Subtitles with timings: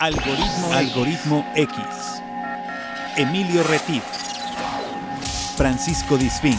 [0.00, 1.76] Algoritmo, Algoritmo X.
[3.16, 4.04] Emilio Retif.
[5.56, 6.54] Francisco Disfín.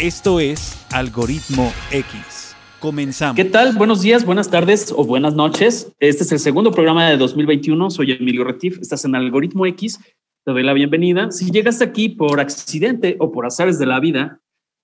[0.00, 2.56] Esto es Algoritmo X.
[2.80, 3.36] Comenzamos.
[3.36, 3.76] ¿Qué tal?
[3.76, 5.92] Buenos días, buenas tardes o buenas noches.
[6.00, 7.88] Este es el segundo programa de 2021.
[7.92, 8.80] Soy Emilio Retif.
[8.80, 10.00] Estás en Algoritmo X.
[10.44, 11.30] Te doy la bienvenida.
[11.30, 14.40] Si llegaste aquí por accidente o por azares de la vida,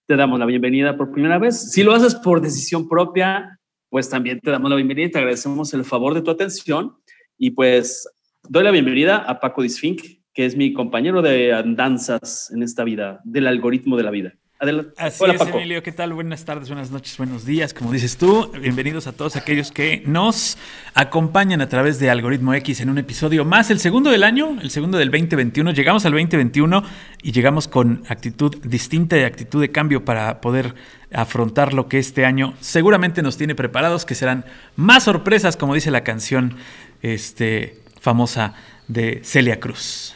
[0.06, 1.72] te damos la bienvenida por primera vez.
[1.72, 3.58] Si lo haces por decisión propia,
[3.92, 6.96] pues también te damos la bienvenida y te agradecemos el favor de tu atención.
[7.36, 8.08] Y pues
[8.48, 10.00] doy la bienvenida a Paco Disfink,
[10.32, 14.32] que es mi compañero de andanzas en esta vida, del algoritmo de la vida.
[14.62, 14.92] Adelante.
[14.96, 15.82] Así Hola, es, Emilio.
[15.82, 16.12] ¿Qué tal?
[16.12, 17.74] Buenas tardes, buenas noches, buenos días.
[17.74, 20.56] Como dices tú, bienvenidos a todos aquellos que nos
[20.94, 24.70] acompañan a través de Algoritmo X en un episodio más, el segundo del año, el
[24.70, 25.72] segundo del 2021.
[25.72, 26.84] Llegamos al 2021
[27.24, 30.76] y llegamos con actitud distinta y actitud de cambio para poder
[31.12, 34.44] afrontar lo que este año seguramente nos tiene preparados, que serán
[34.76, 36.54] más sorpresas, como dice la canción
[37.02, 38.54] este, famosa
[38.86, 40.14] de Celia Cruz.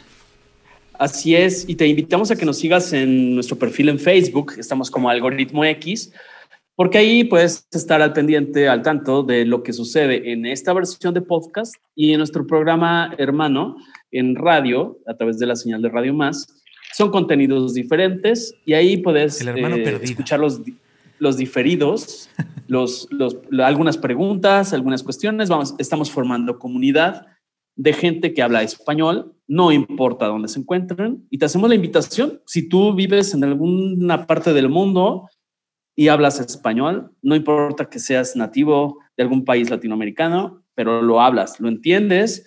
[0.99, 4.89] Así es, y te invitamos a que nos sigas en nuestro perfil en Facebook, estamos
[4.89, 6.11] como Algoritmo X,
[6.75, 11.13] porque ahí puedes estar al pendiente, al tanto de lo que sucede en esta versión
[11.13, 13.77] de podcast y en nuestro programa hermano
[14.11, 16.47] en radio, a través de la señal de Radio Más.
[16.93, 20.61] Son contenidos diferentes y ahí puedes eh, escuchar los,
[21.19, 22.29] los diferidos,
[22.67, 25.49] los, los, algunas preguntas, algunas cuestiones.
[25.49, 27.27] Vamos, estamos formando comunidad
[27.77, 32.41] de gente que habla español, no importa dónde se encuentren, y te hacemos la invitación,
[32.45, 35.29] si tú vives en alguna parte del mundo
[35.95, 41.59] y hablas español, no importa que seas nativo de algún país latinoamericano, pero lo hablas,
[41.59, 42.45] lo entiendes,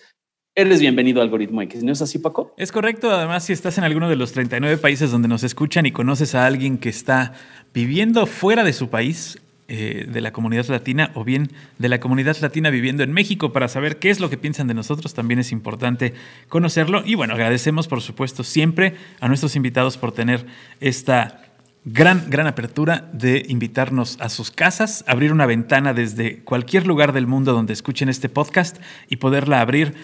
[0.55, 1.83] eres bienvenido a Algoritmo X.
[1.83, 2.53] ¿No es así, Paco?
[2.57, 3.11] Es correcto.
[3.11, 6.45] Además, si estás en alguno de los 39 países donde nos escuchan y conoces a
[6.45, 7.33] alguien que está
[7.73, 9.41] viviendo fuera de su país,
[9.73, 13.69] eh, de la comunidad latina o bien de la comunidad latina viviendo en México para
[13.69, 15.15] saber qué es lo que piensan de nosotros.
[15.15, 16.13] También es importante
[16.49, 17.05] conocerlo.
[17.07, 20.45] Y bueno, agradecemos por supuesto siempre a nuestros invitados por tener
[20.81, 21.43] esta
[21.85, 27.29] gran, gran apertura de invitarnos a sus casas, abrir una ventana desde cualquier lugar del
[27.29, 28.79] mundo donde escuchen este podcast
[29.09, 29.95] y poderla abrir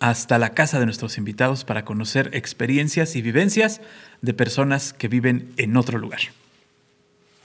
[0.00, 3.82] hasta la casa de nuestros invitados para conocer experiencias y vivencias
[4.20, 6.22] de personas que viven en otro lugar.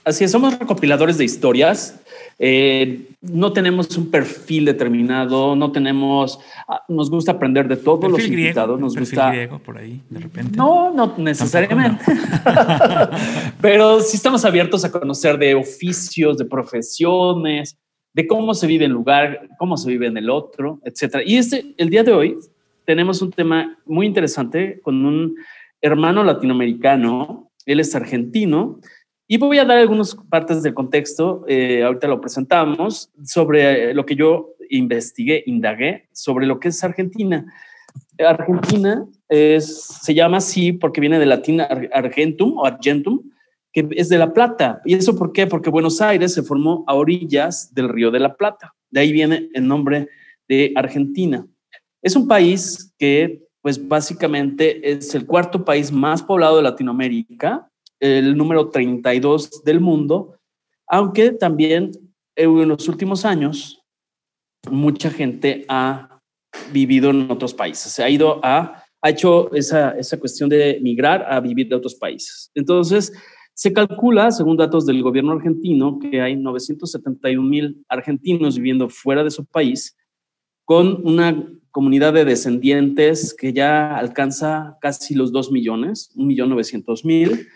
[0.08, 2.00] Así es, somos recopiladores de historias.
[2.38, 8.26] Eh, no tenemos un perfil determinado, no tenemos, ah, nos gusta aprender de todos los
[8.26, 10.56] invitados, nos gusta griego por ahí, de repente.
[10.56, 12.02] No, no necesariamente.
[13.60, 17.76] Pero sí estamos abiertos a conocer de oficios, de profesiones,
[18.14, 21.22] de cómo se vive en lugar, cómo se vive en el otro, etcétera.
[21.26, 22.38] Y este, el día de hoy
[22.86, 25.34] tenemos un tema muy interesante con un
[25.82, 27.50] hermano latinoamericano.
[27.66, 28.80] Él es argentino
[29.30, 34.16] y voy a dar algunas partes del contexto, eh, ahorita lo presentamos, sobre lo que
[34.16, 37.44] yo investigué, indagué, sobre lo que es Argentina.
[38.18, 43.20] Argentina es, se llama así porque viene de latín argentum o argentum,
[43.70, 44.80] que es de La Plata.
[44.86, 45.46] ¿Y eso por qué?
[45.46, 48.74] Porque Buenos Aires se formó a orillas del río de la Plata.
[48.90, 50.08] De ahí viene el nombre
[50.48, 51.46] de Argentina.
[52.00, 57.68] Es un país que, pues básicamente, es el cuarto país más poblado de Latinoamérica
[58.00, 60.36] el número 32 del mundo,
[60.86, 61.92] aunque también
[62.36, 63.82] en los últimos años
[64.70, 66.20] mucha gente ha
[66.72, 71.26] vivido en otros países, se ha ido a, ha hecho esa, esa cuestión de migrar
[71.28, 72.50] a vivir de otros países.
[72.54, 73.12] Entonces,
[73.54, 79.32] se calcula, según datos del gobierno argentino, que hay 971 mil argentinos viviendo fuera de
[79.32, 79.96] su país,
[80.64, 87.48] con una comunidad de descendientes que ya alcanza casi los 2 millones, 1.900.000,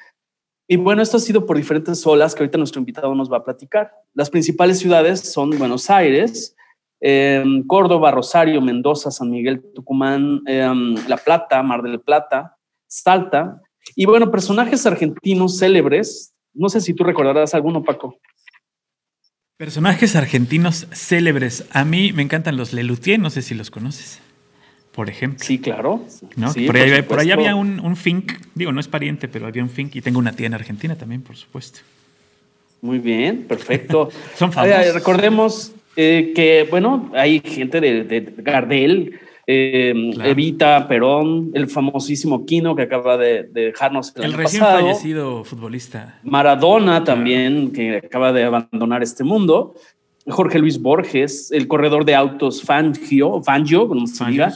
[0.73, 3.45] y bueno, esto ha sido por diferentes olas que ahorita nuestro invitado nos va a
[3.45, 3.93] platicar.
[4.15, 6.57] Las principales ciudades son Buenos Aires,
[6.99, 12.57] em, Córdoba, Rosario, Mendoza, San Miguel, Tucumán, em, La Plata, Mar del Plata,
[12.87, 13.61] Salta.
[13.95, 16.33] Y bueno, personajes argentinos célebres.
[16.55, 18.19] No sé si tú recordarás alguno, Paco.
[19.59, 21.67] Personajes argentinos célebres.
[21.73, 24.22] A mí me encantan los Lelutier, no sé si los conoces
[24.95, 25.45] por ejemplo.
[25.45, 26.05] Sí, claro.
[26.67, 26.77] por,
[27.21, 30.19] ahí, había un, un, Fink, digo, no es pariente, pero había un Fink y tengo
[30.19, 31.81] una tía en Argentina también, por supuesto.
[32.83, 34.11] Muy bien, perfecto.
[34.37, 34.95] Son famosos.
[34.95, 42.83] recordemos eh, que, bueno, hay gente de, Gardel, eh, Evita, Perón, el famosísimo Quino que
[42.83, 46.21] acaba de, dejarnos el, el recién fallecido futbolista.
[46.23, 49.75] Maradona también, que acaba de abandonar este mundo.
[50.29, 54.53] Jorge Luis Borges, el corredor de autos Fangio, Fangio como se diga,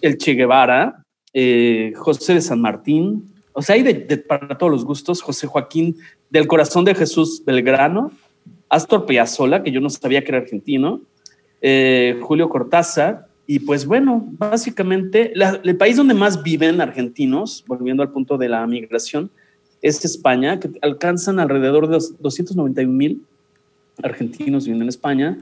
[0.00, 1.02] el, Che Guevara,
[1.32, 5.96] eh, José de San Martín, o sea, hay de, para todos los gustos, José Joaquín
[6.30, 8.12] del Corazón de Jesús Belgrano,
[8.68, 11.00] Astor Piazzolla, que yo no sabía que era argentino,
[11.60, 13.26] eh, Julio Cortázar.
[13.48, 15.32] Y pues bueno, básicamente
[15.64, 19.30] el país donde más viven argentinos, volviendo al punto de la migración,
[19.80, 23.22] es España, que alcanzan alrededor de 291 mil
[24.02, 25.38] argentinos viviendo en España.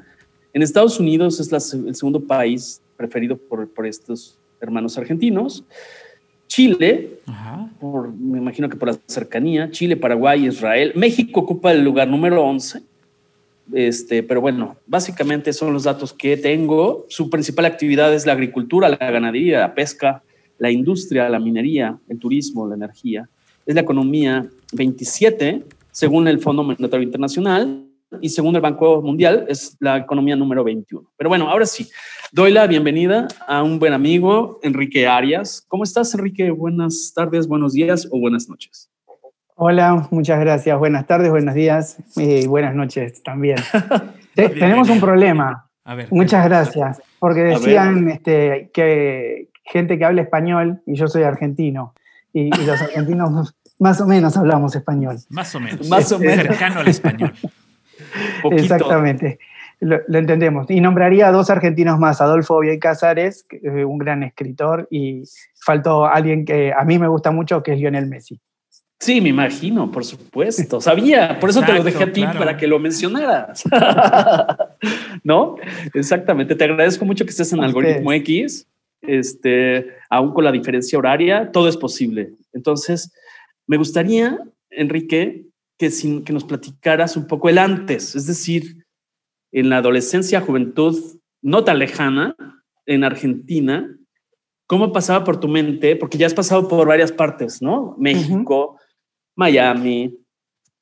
[0.52, 5.64] En Estados Unidos es el segundo país preferido por, por estos hermanos argentinos.
[6.48, 7.18] Chile,
[7.80, 10.92] Por, me imagino que por la cercanía, Chile, Paraguay, Israel.
[10.94, 12.82] México ocupa el lugar número 11.
[13.72, 17.04] Este, pero bueno, básicamente son los datos que tengo.
[17.08, 20.22] Su principal actividad es la agricultura, la ganadería, la pesca,
[20.58, 23.28] la industria, la minería, el turismo, la energía.
[23.66, 27.85] Es la economía 27, según el Fondo Monetario Internacional,
[28.20, 31.10] y según el Banco Mundial es la economía número 21.
[31.16, 31.88] Pero bueno, ahora sí,
[32.32, 35.64] doy la bienvenida a un buen amigo, Enrique Arias.
[35.68, 36.50] ¿Cómo estás, Enrique?
[36.50, 38.90] Buenas tardes, buenos días o buenas noches.
[39.56, 40.78] Hola, muchas gracias.
[40.78, 43.58] Buenas tardes, buenos días y buenas noches también.
[44.34, 45.68] tenemos un problema.
[45.84, 51.22] A ver, muchas gracias, porque decían este, que gente que habla español y yo soy
[51.22, 51.94] argentino
[52.32, 55.16] y, y los argentinos más o menos hablamos español.
[55.28, 55.88] Más o menos.
[55.88, 56.46] Más o menos.
[56.46, 57.32] Cercano al español.
[58.50, 59.38] Exactamente.
[59.80, 60.70] Lo, entendemos.
[60.70, 65.24] Y nombraría a dos argentinos más, Adolfo Biel Casares, un gran escritor, y
[65.60, 68.40] faltó alguien que a mí me gusta mucho, que es Lionel Messi.
[68.98, 70.80] Sí, me imagino, por supuesto.
[70.80, 73.64] Sabía, por eso te lo dejé a ti para que lo mencionaras.
[75.22, 75.56] ¿No?
[75.92, 76.54] Exactamente.
[76.54, 78.66] Te agradezco mucho que estés en Algoritmo X.
[79.02, 82.30] Este, aún con la diferencia horaria, todo es posible.
[82.54, 83.12] Entonces,
[83.66, 84.38] me gustaría,
[84.70, 85.44] Enrique,
[85.78, 88.86] que, sin, que nos platicaras un poco el antes, es decir,
[89.52, 92.34] en la adolescencia, juventud no tan lejana,
[92.86, 93.96] en Argentina,
[94.66, 95.96] ¿cómo pasaba por tu mente?
[95.96, 97.96] Porque ya has pasado por varias partes, ¿no?
[97.98, 98.78] México,
[99.34, 100.16] Miami,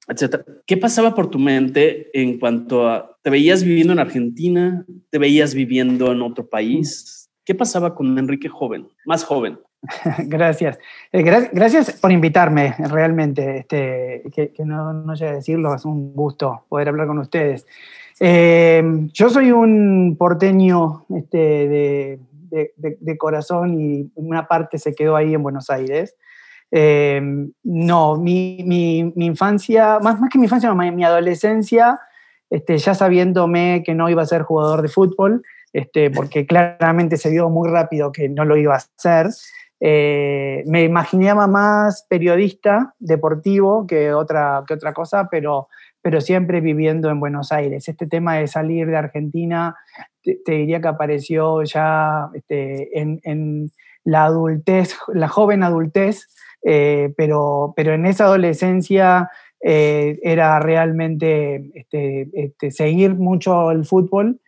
[0.06, 0.44] etcétera.
[0.67, 5.55] ¿Qué pasaba por tu mente en cuanto a, te veías viviendo en Argentina, te veías
[5.55, 7.31] viviendo en otro país?
[7.44, 9.58] ¿Qué pasaba con Enrique joven, más joven?
[10.19, 10.78] gracias.
[11.12, 16.64] Eh, gracias por invitarme, realmente, este, que, no, no llegue a decirlo, es un gusto
[16.69, 17.66] poder hablar con ustedes.
[18.20, 18.82] Eh,
[19.12, 22.19] yo soy un porteño este,
[22.50, 26.16] de, corazón y una parte se quedó ahí en Buenos Aires.
[26.70, 27.20] Eh,
[27.62, 28.58] no, mi,
[29.16, 32.00] infancia, más, más que mi infancia, mi, adolescencia,
[32.50, 35.42] este, ya sabiéndome que no iba a ser jugador de fútbol,
[35.72, 39.28] este, porque claramente se vio muy rápido que no lo iba a hacer.
[39.81, 45.69] Eh, me imaginaba más periodista deportivo que otra, que otra cosa, pero,
[46.00, 47.88] pero siempre viviendo en Buenos Aires.
[47.88, 49.76] Este tema de salir de Argentina,
[50.23, 53.71] te, diría que apareció ya este, en,
[54.05, 56.29] la adultez, la joven adultez,
[56.62, 59.31] eh, pero, pero en esa adolescencia
[59.62, 64.41] eh, era realmente este, este, seguir mucho el fútbol,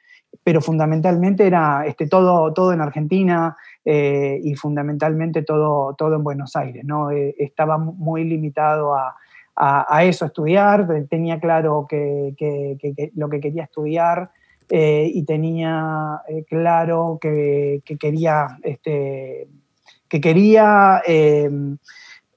[0.46, 6.54] pero fundamentalmente era este, todo, todo en Argentina, eh, y fundamentalmente todo, todo en Buenos
[6.54, 6.84] Aires.
[6.84, 7.10] ¿no?
[7.10, 9.16] Eh, estaba muy limitado a,
[9.56, 14.30] a, eso, estudiar, tenía claro que, que, lo que quería estudiar
[14.68, 19.48] eh, y tenía claro que, quería, este,
[20.08, 21.02] que quería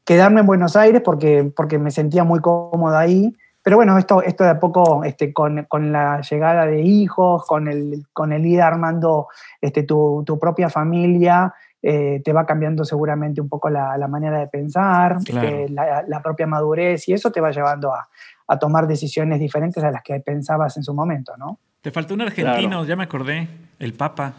[0.04, 3.36] quedarme en Buenos Aires porque, porque me sentía muy cómoda ahí.
[3.70, 7.68] Pero bueno, esto, esto de a poco, este, con, con, la llegada de hijos, con
[7.68, 9.28] el, con el ir armando
[9.62, 14.40] este, tu, tu propia familia, eh, te va cambiando seguramente un poco la, la manera
[14.40, 18.10] de pensar, eh, la, la, propia madurez, y eso te va llevando a,
[18.48, 21.60] a, tomar decisiones diferentes a las que pensabas en su momento, ¿no?
[21.80, 23.48] Te faltó un argentino, ya me acordé,
[23.78, 24.34] el Papa.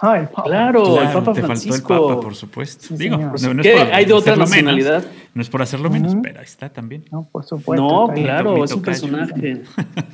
[0.00, 0.44] Ah, el Papa.
[0.44, 2.94] Claro, el Papa te faltó el Papa, por supuesto.
[2.94, 5.04] Digo, no, es por ¿Hay de otra nacionalidad?
[5.34, 7.04] no es por hacerlo menos, pero ahí está también.
[7.10, 7.82] No, por supuesto.
[7.82, 9.62] No, claro, es un personaje.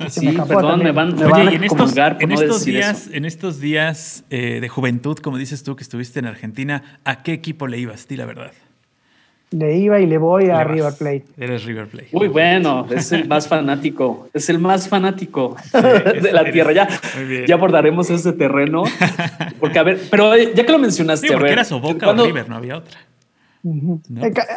[0.09, 4.25] sí, perdón, me van, me van a en estos, en estos días, En estos días
[4.31, 8.07] eh, de juventud, como dices tú, que estuviste en Argentina, ¿a qué equipo le ibas?
[8.07, 8.53] Di la verdad.
[9.51, 11.25] Le iba y le voy a River Plate.
[11.39, 12.09] Eres River Plate.
[12.13, 16.73] Muy bueno, es el más fanático, es el más fanático de la tierra.
[16.73, 16.89] Ya,
[17.47, 18.85] ya abordaremos ese terreno.
[19.61, 21.53] Porque, a ver, pero ya que lo mencionaste, a ver.
[21.53, 22.99] Era Soboca o River, no había otra.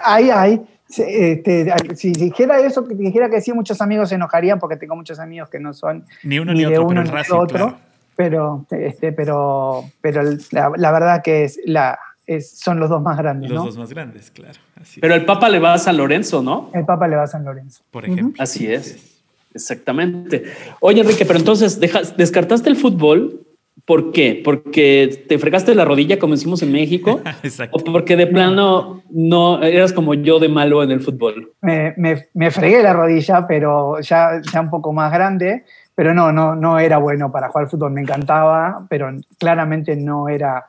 [0.04, 0.62] Ahí, ahí.
[0.90, 5.20] Este, si dijera eso, que dijera que sí, muchos amigos se enojarían porque tengo muchos
[5.20, 7.78] amigos que no son ni uno ni, otro, uno ni otro.
[8.18, 10.22] Pero, este, pero, pero
[10.52, 11.98] la, la verdad que es la,
[12.40, 13.52] son los dos más grandes.
[13.52, 14.60] Los dos más grandes, claro.
[15.00, 16.70] Pero el Papa le va a San Lorenzo, ¿no?
[16.74, 17.84] El Papa le va a San Lorenzo.
[17.92, 18.42] Por ejemplo.
[18.42, 19.22] Así es.
[19.54, 20.44] Exactamente.
[20.80, 23.42] Oye, Enrique, pero entonces descartaste el fútbol.
[23.86, 24.40] ¿Por qué?
[24.44, 27.22] ¿Porque te fregaste la rodilla como decimos en México?
[27.44, 27.78] Exacto.
[27.78, 31.54] ¿O porque de plano no eras como yo de malo en el fútbol?
[31.62, 31.96] Me,
[32.34, 35.66] me, fregué la rodilla, pero ya, ya un poco más grande.
[35.96, 37.92] pero no, no, no era bueno para jugar al fútbol.
[37.92, 40.68] Me encantaba, pero claramente no era,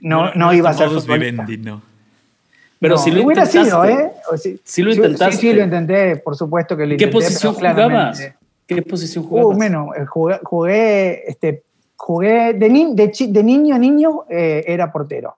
[0.00, 1.46] no, no, iba a ser futbolista.
[2.78, 4.10] Pero si lo hubiera sido, ¿eh?
[4.64, 5.36] si, lo intentaste.
[5.36, 7.06] Sí, sí, lo intenté, por supuesto que lo intenté.
[7.06, 8.32] ¿Qué posición jugabas?
[8.66, 9.54] ¿Qué posición uh, jugabas?
[9.54, 11.62] Uh, bueno, jugué, jugué, este,
[11.96, 15.36] jugué de, de, de niño a niño, eh, era portero.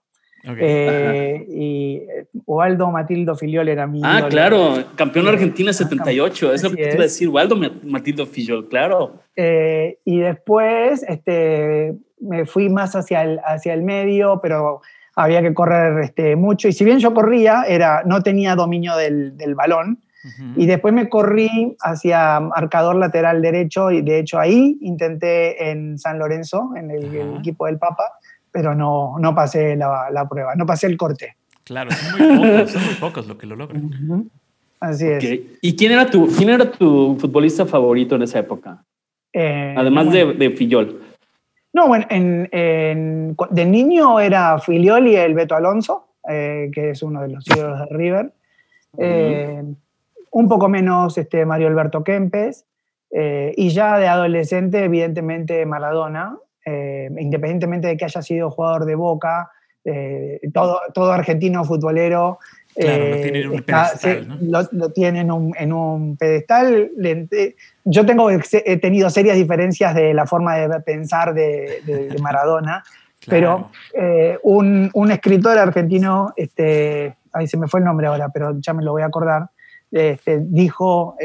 [0.59, 2.01] Eh, y
[2.45, 4.01] Waldo Matildo Filiol era mi.
[4.03, 8.69] Ah, claro, campeón Argentina 78, es lo que te iba a decir, Waldo Matildo Filiol,
[8.69, 9.19] claro.
[9.35, 14.81] Eh, y después este, me fui más hacia el, hacia el medio, pero
[15.15, 16.67] había que correr este, mucho.
[16.67, 19.99] Y si bien yo corría, era, no tenía dominio del, del balón.
[20.57, 26.19] Y después me corrí hacia marcador lateral derecho y de hecho ahí intenté en San
[26.19, 28.03] Lorenzo, en el equipo del Papa,
[28.51, 31.37] pero no, no pasé la, la, prueba, no pasé el corte.
[31.63, 34.29] Claro, son muy pocos, son muy pocos lo que lo logran.
[34.81, 35.23] Así es.
[35.61, 38.83] ¿Y quién era, tu, quién era tu futbolista favorito en esa época?
[39.31, 41.01] Eh, Además de, de, Fillol.
[41.73, 47.03] No, bueno, en, en, de niño era Filiol y el Beto Alonso, eh, que es
[47.03, 48.33] uno de los ídolos de River.
[48.97, 49.63] Eh,
[50.31, 52.65] un poco menos este, Mario Alberto Kempes.
[53.11, 56.37] y ya de adolescente, evidentemente, Maradona.
[56.69, 59.49] Eh, independientemente de que haya sido jugador de Boca,
[59.85, 62.39] eh, todo, todo argentino futbolero
[64.71, 66.91] lo tiene en un pedestal.
[67.85, 72.83] Yo tengo, he tenido serias diferencias de la forma de pensar de, Maradona,
[73.27, 78.57] pero eh, un, un, escritor argentino, este, ahí se me fue el nombre ahora, pero
[78.59, 79.49] ya me lo voy a acordar,
[79.91, 81.15] este, dijo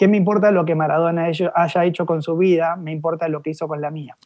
[0.00, 2.74] ¿Qué me importa lo que Maradona haya hecho con su vida?
[2.76, 4.16] Me importa lo que hizo con la mía.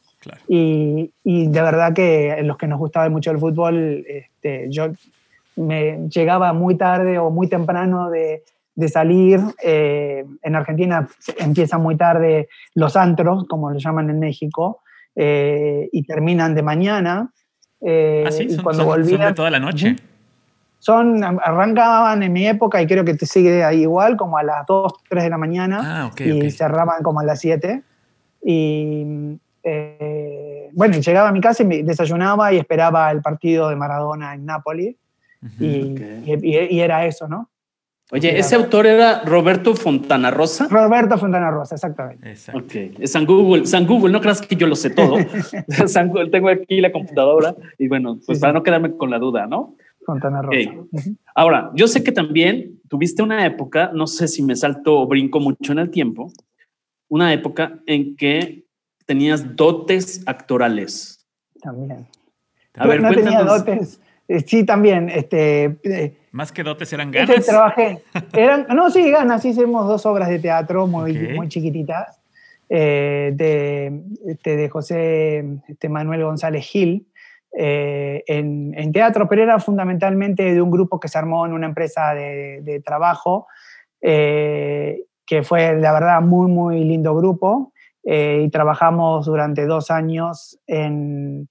[0.47, 4.87] Y, de verdad que los que nos gustaba mucho el fútbol, este, yo
[5.55, 8.43] me llegaba muy tarde o muy temprano de,
[8.87, 9.39] salir.
[9.63, 11.07] Eh, en Argentina
[11.37, 14.81] empiezan muy tarde los antros, como lo llaman en México,
[15.15, 17.31] eh, y terminan de mañana.
[17.81, 18.47] Eh, ¿Ah, sí?
[18.61, 19.95] cuando son, de toda la noche
[20.85, 24.67] son, arrancaban en mi época y creo que te sigue ahí igual, como a las
[24.67, 27.81] 2, 3 de la mañana ah, y cerraban como a las 7.
[28.43, 33.75] Y eh, bueno, llegaba a mi casa y me desayunaba y esperaba el partido de
[33.75, 34.95] Maradona en Nápoles.
[35.59, 37.49] Y, y, era eso, ¿no?
[38.11, 40.67] Oye, ese autor era Roberto Fontana Rosa.
[40.69, 42.29] Roberto Fontana Rosa, exactamente.
[42.29, 42.61] Exacto.
[42.61, 43.65] Ok, es San Google.
[43.65, 45.17] San Google, no creas que yo lo sé todo.
[45.87, 49.47] San Google, tengo aquí la computadora y bueno, pues para no quedarme con la duda,
[49.47, 49.75] ¿no?
[50.05, 50.71] Fontana Rosa.
[51.33, 55.39] Ahora, yo sé que también tuviste una época, no sé si me salto o brinco
[55.39, 56.31] mucho en el tiempo,
[57.09, 58.65] una época en que
[59.07, 61.25] tenías dotes actorales.
[61.59, 62.07] También.
[62.75, 63.99] A ver, no tenía dotes.
[64.27, 65.09] Eh, sí, también.
[65.09, 67.45] Este, eh, Más que dotes eran este, ganas.
[67.45, 68.01] trabajé.
[68.33, 69.45] Eran, no, sí, ganas.
[69.45, 72.19] Hicimos dos obras de teatro muy, muy chiquititas.
[72.67, 77.05] Eh, de, este, de José este, Manuel González Gil,
[77.55, 82.15] eh, en, teatro, pero era fundamentalmente de un grupo que se armó en una empresa
[82.15, 83.47] de, trabajo,
[84.01, 87.71] eh, que fue la verdad muy, muy lindo grupo,
[88.03, 91.47] y trabajamos durante dos años en,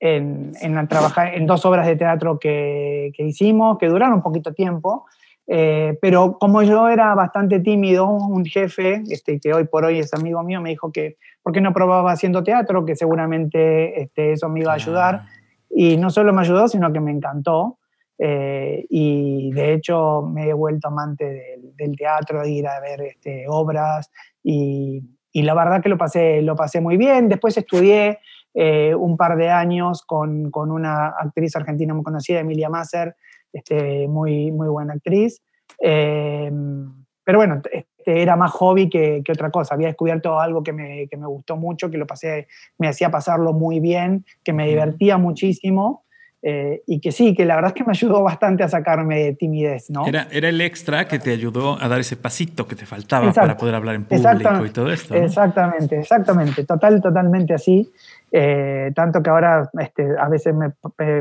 [0.00, 4.52] en, en, trabajar en dos obras de teatro que, que hicimos, que duraron un poquito
[4.52, 5.06] tiempo.
[5.46, 10.42] pero como yo era bastante tímido, un jefe, este, que hoy por hoy es amigo
[10.42, 12.84] mío, me dijo que, ¿por qué no probaba haciendo teatro?
[12.84, 15.22] Que seguramente este, eso me iba a ayudar.
[15.70, 17.78] Y no solo me ayudó, sino que me encantó.
[18.18, 23.44] Eh, y de hecho me he vuelto amante del, teatro, de ir a ver este,
[23.46, 24.10] obras
[24.42, 27.28] y, y, la verdad que lo pasé, lo pasé muy bien.
[27.28, 28.18] Después estudié
[28.58, 33.14] eh, un par de años con, con, una actriz argentina muy conocida, Emilia Masser,
[33.52, 35.42] este, muy, muy buena actriz.
[35.78, 36.50] Eh,
[37.22, 39.74] pero bueno, este, era más hobby que, que, otra cosa.
[39.74, 42.48] Había descubierto algo que me, que me, gustó mucho, que lo pasé,
[42.78, 46.05] me hacía pasarlo muy bien, que me divertía muchísimo.
[46.48, 49.32] Eh, y que sí, que la verdad es que me ayudó bastante a sacarme de
[49.32, 50.06] timidez, ¿no?
[50.06, 53.56] Era, era el extra que te ayudó a dar ese pasito que te faltaba para
[53.56, 55.16] poder hablar en público y todo esto.
[55.16, 57.90] Exactamente, exactamente, total, totalmente así.
[58.30, 60.70] Eh, tanto que ahora este, a veces me,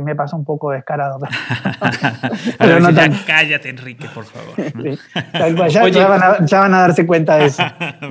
[0.02, 1.18] me pasa un poco descarado.
[2.60, 3.14] Pero no tan...
[3.26, 4.54] cállate, Enrique, por favor.
[5.72, 7.64] ya, van a, darse cuenta de eso.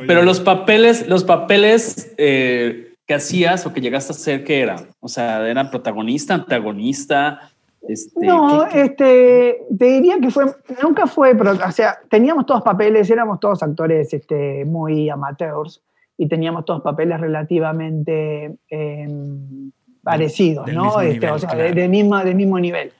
[0.08, 4.88] Pero los papeles, los papeles eh, que hacías o que llegaste a hacer, ¿qué eran?
[5.00, 7.50] O sea, ¿eran protagonista, antagonista?
[7.86, 10.46] Este, no, este, te diría que fue,
[10.82, 15.82] nunca fue, pero, o sea, teníamos todos papeles, éramos todos actores este, muy amateurs
[16.16, 19.70] y teníamos todos papeles relativamente em,
[20.02, 21.00] parecidos, ¿no?
[21.00, 22.92] Este, o sea, de, mismo, mismo nivel.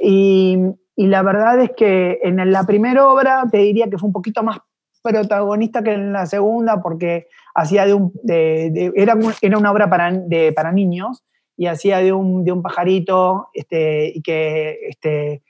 [0.00, 0.56] Y,
[0.94, 4.44] y, la verdad es que en la primera obra te diría que fue un poquito
[4.44, 4.58] más
[5.08, 10.12] protagonista que en la segunda porque hacía de un, era, era una obra para,
[10.54, 11.24] para niños
[11.56, 15.42] y hacía de un, de un pajarito este, y que este,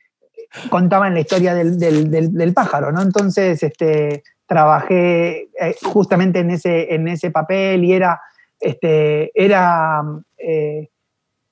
[0.71, 3.03] contaban la historia del, del, pájaro, ¿no?
[3.03, 8.21] Entonces, este, trabajé eh, justamente en ese, en ese papel y era,
[8.59, 10.03] este, era
[10.39, 10.89] eh,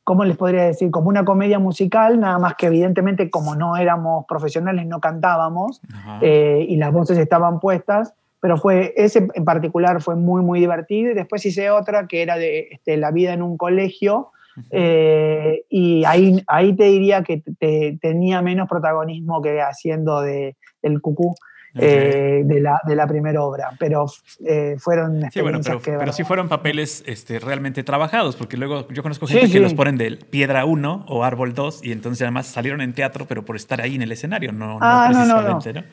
[0.06, 0.92] ¿cómo les podría decir?
[0.92, 5.82] Como una comedia musical, nada más que evidentemente como no éramos profesionales, no cantábamos
[6.22, 11.10] eh, y las voces estaban puestas, pero fue, ese en particular fue muy, muy divertido
[11.10, 14.30] y después hice otra que era de este, la vida en un colegio,
[14.70, 21.00] eh, y ahí, ahí te diría que te, tenía menos protagonismo que haciendo de, el
[21.00, 21.34] cucú.
[21.78, 24.06] Eh, de, la, de la primera obra, pero
[24.44, 29.02] eh, fueron sí, bueno, pero, pero sí fueron papeles este, realmente trabajados, porque luego yo
[29.02, 32.80] conozco gente que los ponen de piedra 1 o árbol 2 y entonces además salieron
[32.80, 35.86] en teatro, pero por estar ahí en el escenario, no, ah, no precisamente, no, no.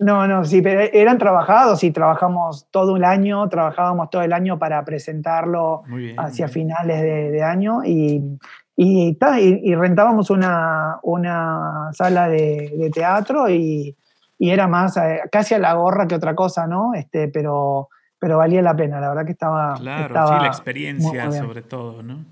[0.00, 4.58] No, no, sí, pero eran trabajados y trabajamos todo el año, trabajábamos todo el año
[4.58, 5.82] para presentarlo
[6.16, 8.38] hacia finales de, año y,
[8.76, 13.94] y, y, rentábamos una, una sala de, teatro y,
[14.40, 16.94] y, era más eh, casi a la gorra que otra cosa, ¿no?
[16.94, 19.74] Este, pero, pero valía la pena, la verdad que estaba...
[19.74, 22.24] Claro, sí, la experiencia sobre todo, ¿no?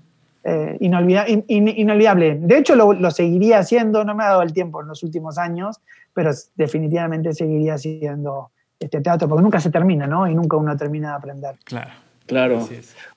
[0.43, 2.39] Eh, inolvidable.
[2.41, 5.37] De hecho, lo, lo, seguiría haciendo, no me ha dado el tiempo en los últimos
[5.37, 5.79] años,
[6.13, 10.27] pero definitivamente seguiría haciendo este teatro, porque nunca se termina, ¿no?
[10.27, 11.55] Y nunca uno termina de aprender.
[11.63, 11.91] Claro.
[12.29, 12.69] Claro.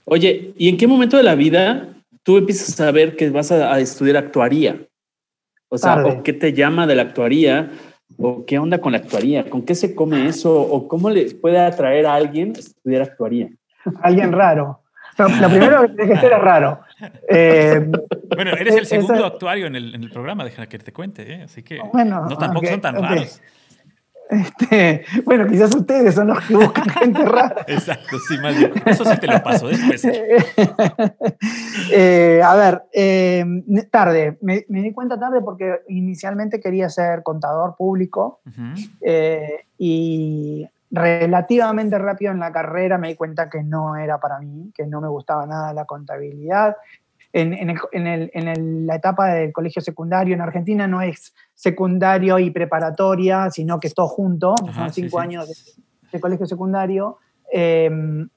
[0.06, 1.88] Oye, ¿y en qué momento de la vida
[2.22, 4.80] tú empiezas a saber que vas a, estudiar actuaría?
[5.68, 7.70] O sea, ¿o ¿qué te llama de la actuaría?
[8.18, 9.48] ¿O qué onda con la actuaría?
[9.48, 10.60] ¿Con qué se come eso?
[10.60, 13.48] ¿O cómo le puede atraer a alguien estudiar actuaría?
[14.00, 14.80] Alguien raro.
[15.18, 16.80] lo primero que tiene que ser es raro.
[17.28, 17.90] Eh,
[18.34, 21.42] bueno, eres el segundo actuario en el, en el, programa, déjame que te cuente, ¿eh?
[21.42, 23.40] así que no tampoco son tan raros.
[24.32, 27.64] Este, bueno, quizás ustedes son los que buscan gente rara.
[27.66, 28.72] Exacto, sí, más bien.
[28.86, 30.06] Eso sí te lo paso después.
[31.94, 34.38] Eh, a ver, tarde.
[34.40, 38.40] Me, di cuenta tarde porque inicialmente quería ser contador público
[39.78, 44.86] y relativamente rápido en la carrera me di cuenta que no era para mí, que
[44.86, 46.76] no me gustaba nada la contabilidad.
[47.32, 47.70] En, en,
[48.06, 53.80] el, en, la etapa del colegio secundario en Argentina no es secundario y preparatoria, sino
[53.80, 55.80] que es todo junto, son cinco años
[56.12, 57.18] de, colegio secundario.
[57.50, 58.28] Em,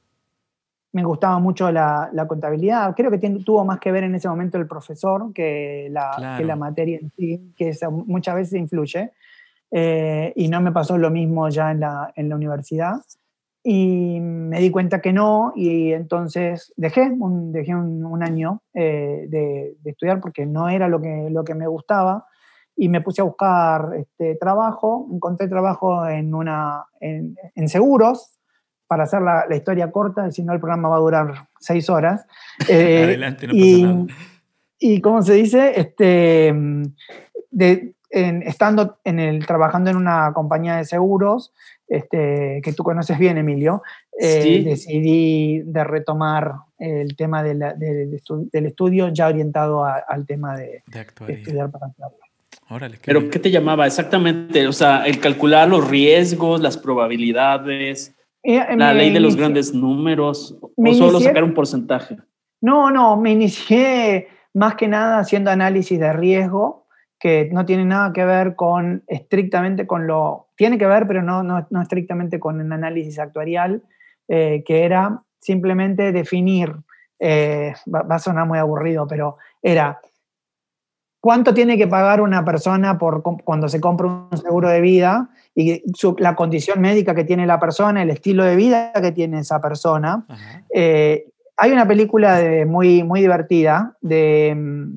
[0.95, 2.95] me gustaba mucho la, la contabilidad.
[2.95, 6.55] Creo que tuvo más que ver en ese momento el profesor que la, que la
[6.55, 7.73] materia en sí, que
[8.05, 9.11] muchas veces influye.
[9.71, 13.01] Eh, y no me pasó lo mismo ya en la, en la, universidad.
[13.67, 19.75] Y me di cuenta que no, y entonces dejé un, dejé un, año eh, de,
[19.85, 22.27] estudiar porque no era lo que, lo que me gustaba
[22.75, 25.07] y me puse a buscar este, trabajo.
[25.11, 28.39] Encontré trabajo en, una, en, en seguros,
[28.85, 32.23] para hacer la, la, historia corta, si no el programa va a durar seis horas.
[32.69, 34.05] Eh, Adelante, no pasa y, nada.
[34.77, 36.53] Y como se dice, este,
[37.49, 41.53] de, estando en el, trabajando en una compañía de seguros,
[41.87, 43.83] este, que tú conoces bien, Emilio,
[44.19, 48.19] eh, decidí de retomar el tema del
[48.51, 50.83] estudio ya orientado al tema de,
[51.27, 51.87] estudiar para
[52.69, 54.67] Órale, Pero ¿qué te llamaba exactamente?
[54.67, 60.57] O sea, el calcular los riesgos, las probabilidades, eh, la ley de los grandes números,
[60.61, 62.17] o solo sacar un porcentaje.
[62.61, 66.87] No, no, me inicié más que nada haciendo análisis de riesgo
[67.19, 71.43] que no tiene nada que ver con estrictamente con lo, tiene que ver, pero no,
[71.43, 73.83] no, no estrictamente con el análisis actuarial,
[74.27, 76.75] eh, que era simplemente definir,
[77.19, 79.99] eh, va, a sonar muy aburrido, pero era
[81.19, 85.83] cuánto tiene que pagar una persona por, cuando se compra un seguro de vida y
[86.19, 90.25] la condición médica que tiene la persona, el estilo de vida que tiene esa persona,
[91.57, 94.53] hay una película muy, muy divertida de,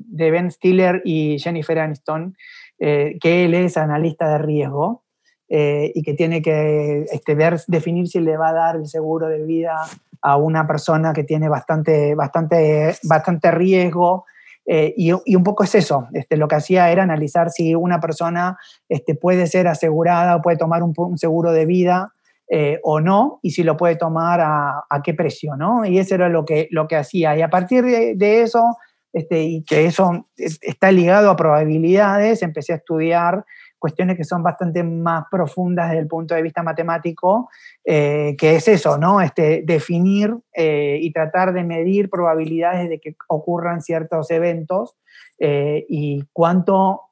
[0.09, 2.35] Ben Stiller y Jennifer Aniston,
[2.79, 5.03] eh, que él es analista de riesgo
[5.49, 9.27] eh, y que tiene que este, ver, definir si le va a dar el seguro
[9.27, 9.77] de vida
[10.21, 14.25] a una persona que tiene bastante, bastante, bastante riesgo.
[14.65, 18.59] Eh, y, un poco es eso, este, lo que hacía era analizar si una persona
[18.87, 22.13] este, puede ser asegurada puede tomar un, un seguro de vida
[22.51, 25.85] eh, o no, y si lo puede tomar a, qué precio, ¿no?
[25.85, 27.37] Y eso era lo que, lo que hacía.
[27.37, 28.75] Y a partir de, eso,
[29.13, 33.45] este, y que eso está ligado a probabilidades, empecé a estudiar
[33.79, 37.49] cuestiones que son bastante más profundas desde el punto de vista matemático,
[37.83, 39.21] eh, que es eso, ¿no?
[39.21, 44.95] Este, definir eh, y tratar de medir probabilidades de que ocurran ciertos eventos
[45.41, 47.03] y cuánto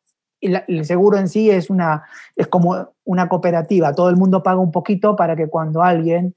[0.41, 2.03] el seguro en sí es, una,
[2.35, 6.35] es como una cooperativa, todo el mundo paga un poquito para que cuando alguien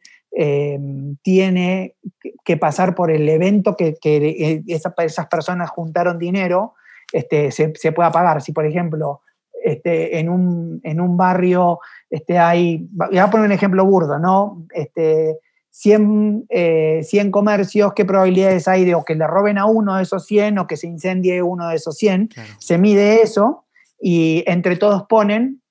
[1.23, 1.97] tiene
[2.45, 6.75] que pasar por el evento que, que esas personas juntaron dinero,
[7.13, 8.41] este, se, pueda pagar.
[8.43, 9.23] Si, por ejemplo,
[9.65, 14.67] este, en, un, en un barrio este, hay, voy a poner un ejemplo burdo, ¿no?
[14.75, 15.39] Este,
[15.71, 20.27] 100, eh, comercios, ¿qué probabilidades hay de o que le roben a uno de esos
[20.27, 22.31] 100 o que se incendie uno de esos 100?
[22.59, 23.65] Se mide eso
[24.01, 25.63] y entre todos ponen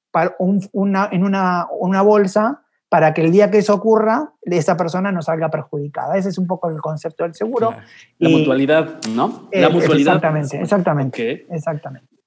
[0.71, 5.21] una, en una, una, bolsa para que el día que eso ocurra, esa persona no
[5.21, 6.17] salga perjudicada.
[6.17, 7.75] Ese es un poco el concepto del seguro.
[8.17, 9.47] La mutualidad, ¿no?
[9.51, 10.15] La eh, mutualidad.
[10.15, 11.45] Exactamente, exactamente.
[11.51, 12.18] Exactamente.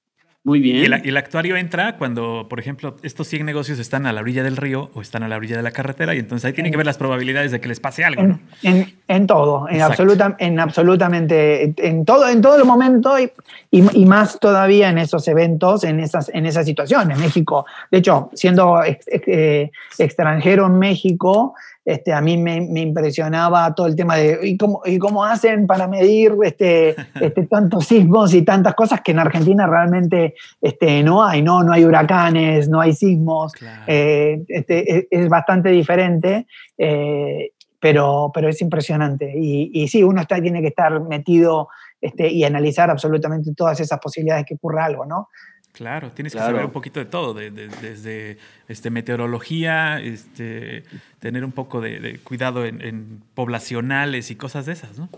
[0.45, 0.75] Muy bien.
[1.03, 4.57] Y el, actuario entra cuando, por ejemplo, estos 100 negocios están a la orilla del
[4.57, 6.85] río o están a la orilla de la carretera y entonces ahí tienen que ver
[6.85, 8.21] las probabilidades de que les pase algo.
[8.61, 13.31] En, todo, en, absoluta, en absolutamente, en todo, en todo el momento y,
[13.71, 17.17] y, más todavía en esos eventos, en esas, en esas situaciones.
[17.17, 23.95] México, de hecho, siendo eh, extranjero en México, este, a mí me, impresionaba todo el
[23.95, 28.73] tema de ¿y cómo, y cómo hacen para medir este, este, tantos sismos y tantas
[28.75, 31.63] cosas que en Argentina realmente este, no hay, ¿no?
[31.63, 33.53] No hay huracanes, no hay sismos,
[33.87, 39.33] eh, este, es, bastante diferente, eh, pero, pero es impresionante.
[39.35, 41.67] Y, y sí, uno está, tiene que estar metido
[41.99, 45.29] este, y analizar absolutamente todas esas posibilidades que ocurra algo, ¿no?
[45.73, 50.83] Claro, tienes que saber un poquito de todo, desde este, meteorología, este,
[51.19, 55.09] tener un poco de, cuidado en, poblacionales y cosas de esas, ¿no?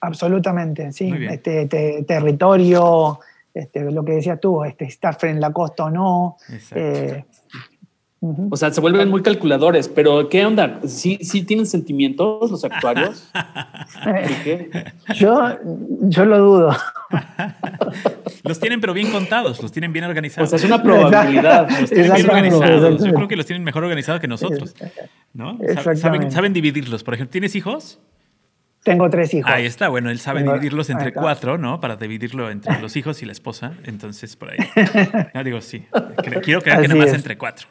[0.00, 1.12] Absolutamente, sí.
[1.28, 1.66] Este,
[2.06, 3.18] territorio,
[3.52, 6.36] este, lo que decías tú, este, estar en la costa o no.
[6.70, 7.24] Eh,
[8.20, 10.80] o sea, se vuelven muy calculadores, pero ¿qué onda?
[10.86, 13.30] ¿Sí, sí tienen sentimientos los actuarios?
[15.14, 15.58] yo,
[16.00, 16.76] yo lo dudo.
[18.42, 20.48] los tienen pero bien contados, los tienen bien organizados.
[20.48, 21.68] O sea, es una probabilidad.
[21.80, 23.04] Los tienen bien organizados.
[23.04, 24.74] Yo creo que los tienen mejor organizados que nosotros.
[25.34, 25.58] ¿no?
[25.96, 27.04] Saben, saben dividirlos.
[27.04, 28.00] Por ejemplo, ¿tienes hijos?
[28.82, 29.50] Tengo tres hijos.
[29.50, 31.80] Ahí está, bueno, él sabe dividirlos entre cuatro, ¿no?
[31.80, 33.72] Para dividirlo entre los hijos y la esposa.
[33.84, 34.58] Entonces, por ahí.
[35.34, 35.84] Ya digo, sí.
[36.42, 37.66] Quiero creer que nada más entre cuatro.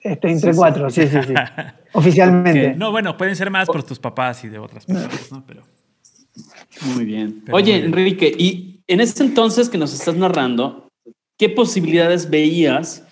[0.00, 1.34] Este, entre cuatro, sí, sí, sí.
[1.92, 2.74] Oficialmente.
[2.74, 5.44] No, bueno, pueden ser más por tus papás y de otras personas, ¿no?
[5.46, 5.62] Pero.
[6.94, 7.44] Muy bien.
[7.52, 10.88] Oye, Enrique, y en ese entonces que nos estás narrando,
[11.36, 13.06] ¿qué posibilidades veías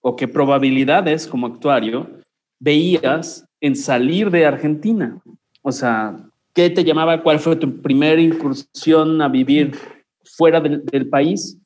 [0.00, 2.10] o qué probabilidades como actuario
[2.58, 5.20] veías en salir de Argentina?
[5.62, 6.16] O sea,
[6.54, 7.22] ¿qué te llamaba?
[7.22, 9.76] ¿Cuál fue tu primera incursión a vivir
[10.24, 11.58] fuera del, país?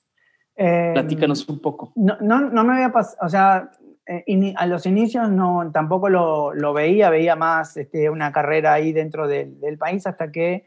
[0.56, 1.92] Eh, Platícanos un poco.
[1.94, 3.70] No, no, no me había pasado, o sea,
[4.06, 9.28] eh, a los inicios no, tampoco lo, veía, veía más este, una carrera ahí dentro
[9.28, 10.64] del, país hasta que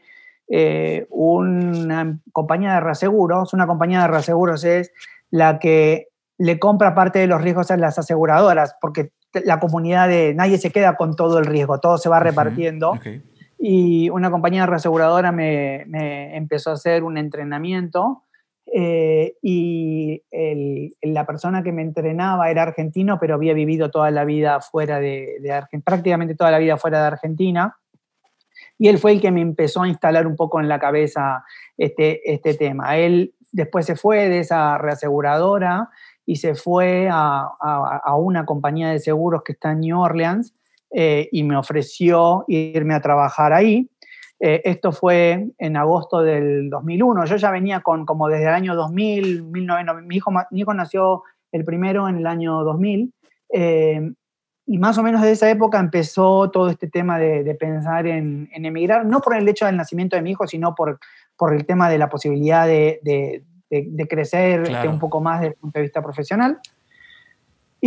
[0.48, 4.92] eh, una compañía de reaseguros, una compañía de reaseguros es
[5.30, 9.10] la que le compra parte de los riesgos a las aseguradoras, porque
[9.44, 12.92] la comunidad de nadie se queda con todo el riesgo, todo se va repartiendo.
[13.58, 18.22] Y una compañía reaseguradora me, me empezó a hacer un entrenamiento
[18.72, 20.22] eh, y
[21.02, 25.38] la persona que me entrenaba era argentino, pero había vivido toda la vida fuera de,
[25.52, 27.76] Argentina, prácticamente toda la vida fuera de Argentina.
[28.78, 31.44] Y él fue el que me empezó a instalar un poco en la cabeza
[31.78, 32.98] este, este tema.
[32.98, 35.88] Él después se fue de esa reaseguradora
[36.26, 40.54] y se fue a, a, una compañía de seguros que está en New Orleans
[40.90, 43.88] eh, y me ofreció irme a trabajar ahí.
[44.38, 47.24] Eh, esto fue en agosto del 2001.
[47.24, 51.22] Yo ya venía con como desde el año 2000, mi, hijo, mi hijo nació
[51.52, 53.12] el primero en el año 2000.
[53.52, 54.12] Eh,
[54.66, 59.06] y más o menos de esa época empezó todo este tema de, pensar en, emigrar,
[59.06, 60.98] no por el hecho del nacimiento de mi hijo, sino por,
[61.36, 63.00] por el tema de la posibilidad de,
[63.70, 66.58] de, crecer este, un poco más desde el punto de vista profesional.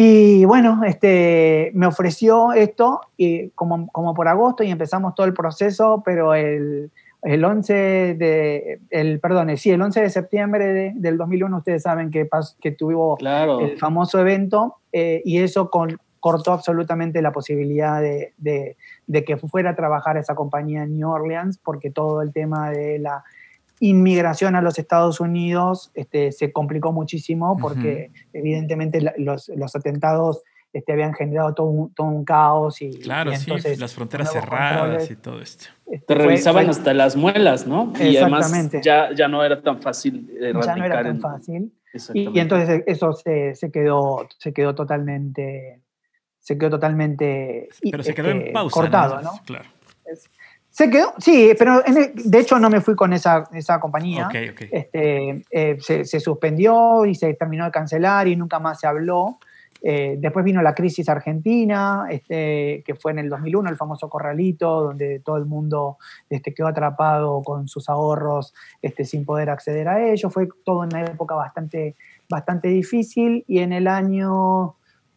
[0.02, 5.34] Y bueno, este, me ofreció esto y como, como por agosto y empezamos todo el
[5.34, 6.90] proceso, pero el,
[7.22, 12.30] el 11 de, el, perdón, sí, el 11 de septiembre del 2001 ustedes saben que,
[12.62, 19.26] que tuvo el famoso evento eh, y eso cortó absolutamente la posibilidad de, de, de,
[19.26, 23.26] que fuera a trabajar esa compañía en New Orleans porque todo el tema de la
[23.80, 30.94] inmigración a los Estados Unidos este, se complicó muchísimo porque evidentemente los, los atentados este,
[30.94, 35.42] habían generado todo un, todo un caos y, claro, sí, las fronteras cerradas y todo
[35.42, 35.66] esto.
[35.88, 37.92] Este, Te revisaban hasta las muelas, ¿no?
[38.00, 40.66] Y además ya, ya no era tan fácil erradicar.
[40.66, 41.74] Ya no era tan fácil.
[42.14, 45.82] Y, y, entonces eso se, se, quedó, se quedó totalmente,
[46.40, 49.32] se quedó totalmente Pero se quedó en pausa, cortado, ¿no?
[49.46, 49.66] Claro
[50.80, 54.30] Se quedó, sí, pero de hecho no me fui con esa, esa compañía.
[54.32, 59.40] Este, eh, se, se, suspendió y se terminó de cancelar y nunca más se habló.
[59.82, 64.84] Eh, después vino la crisis argentina, este, que fue en el 2001, el famoso corralito,
[64.84, 65.98] donde todo el mundo
[66.30, 70.32] este, quedó atrapado con sus ahorros este, sin poder acceder a ellos.
[70.32, 71.98] Fue todo una época bastante,
[72.30, 74.76] bastante difícil y en el año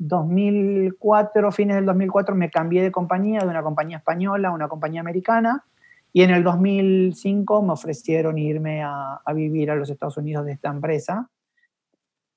[0.09, 5.01] 2004, fines del 2004, me cambié de compañía, de una compañía española a una compañía
[5.01, 5.65] americana.
[6.13, 10.53] Y en el 2005 me ofrecieron irme a, a vivir a los Estados Unidos de
[10.53, 11.31] esta empresa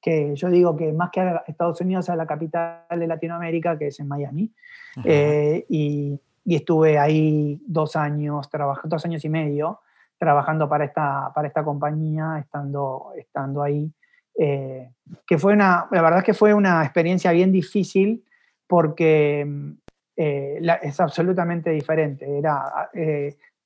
[0.05, 3.87] que yo digo que más que a Estados Unidos, a la capital de Latinoamérica, que
[3.87, 4.53] es en Miami.
[5.03, 8.47] Eh, y, estuve ahí dos años,
[8.83, 9.79] dos años y medio,
[10.19, 13.91] trabajando para esta, para esta compañía, estando, estando ahí.
[14.37, 14.89] Eh,
[15.25, 18.25] que fue una, la verdad es que fue una experiencia bien difícil
[18.67, 19.47] porque
[20.17, 22.37] eh, es absolutamente diferente.
[22.37, 22.89] Era,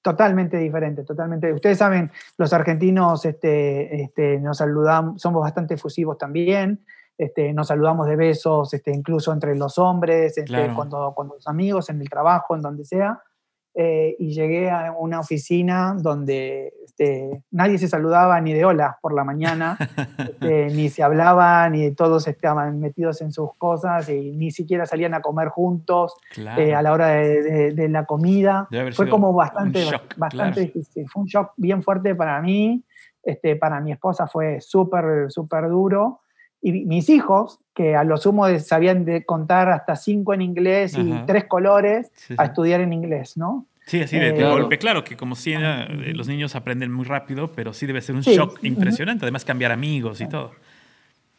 [0.01, 1.51] Totalmente diferente, totalmente.
[1.51, 6.85] Ustedes saben, los argentinos este, este, nos saludamos, somos bastante efusivos también,
[7.17, 11.89] este, nos saludamos de besos, este, incluso entre los hombres, este, cuando, cuando los amigos,
[11.89, 13.21] en el trabajo, en donde sea.
[13.81, 19.13] Eh, y llegué a una oficina donde este, nadie se saludaba ni de hola por
[19.13, 19.77] la mañana,
[20.17, 25.13] este, ni se hablaba, ni todos estaban metidos en sus cosas y ni siquiera salían
[25.13, 26.13] a comer juntos
[26.57, 28.67] eh, a la hora de, la comida.
[28.91, 29.85] Fue como bastante,
[30.17, 31.07] bastante difícil.
[31.07, 32.83] Fue un shock bien fuerte para mí,
[33.23, 36.19] este, para mi esposa fue súper, súper duro.
[36.61, 41.13] Y mis hijos, que a lo sumo sabían de contar hasta cinco en inglés y
[41.25, 43.65] tres colores, a estudiar en inglés, ¿no?
[43.85, 44.77] Sí, así de, eh, golpe.
[44.77, 48.21] Claro que como si eh, los niños aprenden muy rápido, pero sí debe ser un
[48.21, 49.25] shock impresionante.
[49.25, 50.51] Además, cambiar amigos y todo.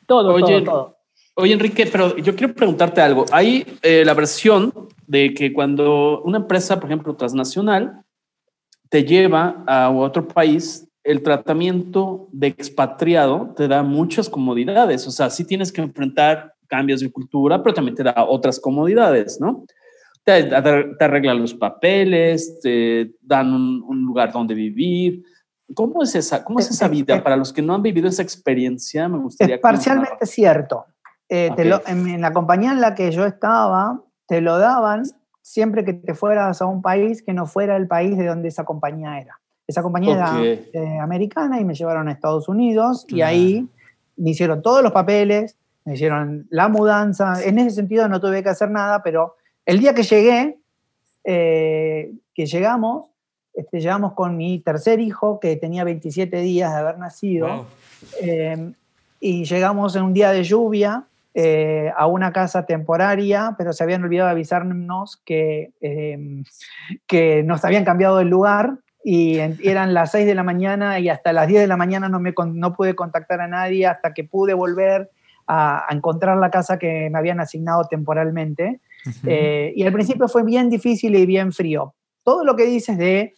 [0.06, 0.96] Todo, oye, todo,
[1.34, 3.24] Oye, Enrique, pero yo quiero preguntarte algo.
[3.30, 4.74] Hay eh, la versión
[5.06, 8.02] de que cuando una empresa, por ejemplo, transnacional,
[8.88, 15.06] te lleva a otro país, el tratamiento de expatriado te da muchas comodidades.
[15.06, 19.40] O sea, sí tienes que enfrentar cambios de cultura, pero también te da otras comodidades,
[19.40, 19.64] ¿no?
[20.24, 25.24] te, te arreglan los papeles, te dan un, lugar donde vivir.
[25.74, 27.22] ¿Cómo es esa, cómo es esa vida?
[27.22, 29.56] Para los que no han vivido esa experiencia, me gustaría...
[29.56, 30.86] Es parcialmente cierto.
[31.28, 35.04] Eh, en, la compañía en la que yo estaba, te lo daban
[35.42, 38.64] siempre que te fueras a un país que no fuera el país de donde esa
[38.64, 39.39] compañía era.
[39.70, 43.68] Esa compañía era eh, americana y me llevaron a Estados Unidos y ahí
[44.16, 47.40] me hicieron todos los papeles, me hicieron la mudanza.
[47.44, 50.58] En ese sentido no tuve que hacer nada, pero el día que llegué,
[51.22, 53.10] eh, que llegamos,
[53.54, 57.66] este, llegamos con mi tercer hijo, que tenía 27 días de haber nacido,
[58.20, 58.72] eh,
[59.20, 61.04] y llegamos en un día de lluvia
[61.34, 65.70] eh, a una casa temporaria, pero se habían olvidado de avisarnos que,
[67.06, 71.32] que nos habían cambiado el lugar y eran las 6 de la mañana y hasta
[71.32, 74.54] las 10 de la mañana no, me, no pude contactar a nadie hasta que pude
[74.54, 75.10] volver
[75.46, 78.80] a, a encontrar la casa que me habían asignado temporalmente.
[79.26, 81.94] Eh, y al principio fue bien difícil y bien frío.
[82.22, 83.34] Todo lo que dices de,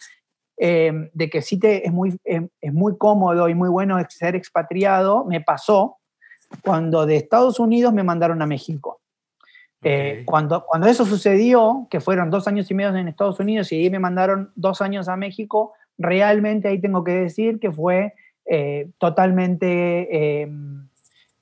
[0.56, 4.34] em, de que sí te, es, muy, em, es muy cómodo y muy bueno ser
[4.34, 5.98] expatriado, me pasó
[6.62, 9.01] cuando de Estados Unidos me mandaron a México.
[9.84, 13.76] Eh, cuando, cuando eso sucedió, que fueron dos años y medio en Estados Unidos y
[13.76, 18.14] ahí me mandaron dos años a México, realmente ahí tengo que decir que fue
[18.46, 20.88] eh, totalmente, em,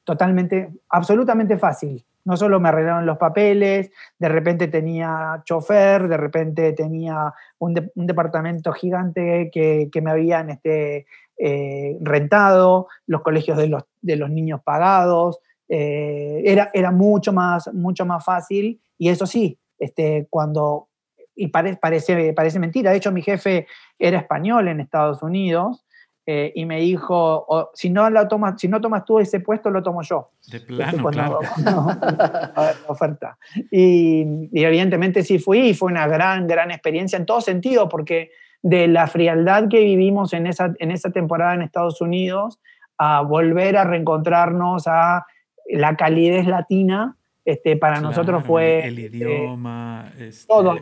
[0.04, 2.04] totalmente, absolutamente fácil.
[2.24, 8.72] No solo me arreglaron los papeles, de repente tenía chofer, de repente tenía un, departamento
[8.72, 11.06] gigante que, me habían este,
[11.38, 15.40] eh, rentado, los colegios de los, de los niños pagados,
[15.72, 20.88] eh, era, era mucho, más, mucho más fácil y eso sí, este, cuando,
[21.36, 25.86] y parece, parece mentira, de hecho mi jefe era español en Estados Unidos,
[26.26, 29.82] eh, y me dijo, si, no la tomas, si no tomas tú ese puesto, lo
[29.82, 30.30] tomo yo.
[30.48, 31.40] De plano, claro.
[31.64, 33.38] la oferta.
[33.70, 38.30] Y, evidentemente sí fui y fue una gran, gran experiencia en todo sentido, porque
[38.62, 42.60] de la frialdad que vivimos en esa, en esa temporada en Estados Unidos,
[42.98, 45.26] a volver a reencontrarnos a
[45.68, 48.86] la calidez latina, este, para nosotros fue...
[48.86, 50.46] El, idioma, este...
[50.46, 50.76] todo.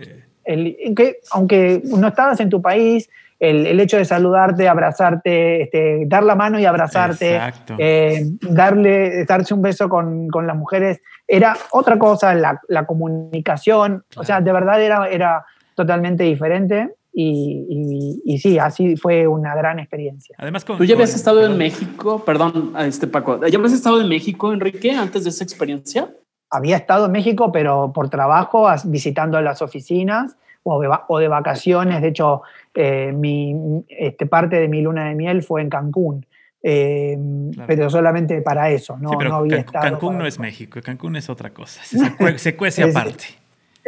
[0.44, 6.24] El, que, aunque no estabas en tu país, el, hecho de saludarte, abrazarte, este, dar
[6.24, 7.38] la mano y abrazarte,
[7.78, 14.40] eh, darle, darse un beso con, las mujeres, era otra cosa, la, comunicación, o sea,
[14.40, 16.90] de verdad era, era totalmente diferente.
[17.20, 20.36] Y, y, sí, así fue una gran experiencia.
[20.38, 24.52] Además, tú ya habías estado en México, perdón, este Paco, ¿ya habías estado en México,
[24.52, 26.14] Enrique, antes de esa experiencia?
[26.48, 32.02] Había estado en México, pero por trabajo, visitando las oficinas o de, vacaciones.
[32.02, 36.24] De hecho, eh, mi, este, parte de mi luna de miel fue en Cancún.
[36.62, 37.18] Eh,
[37.66, 41.82] pero solamente para eso, no, había estado Cancún no es México, Cancún es otra cosa,
[41.84, 43.26] se, cuece aparte.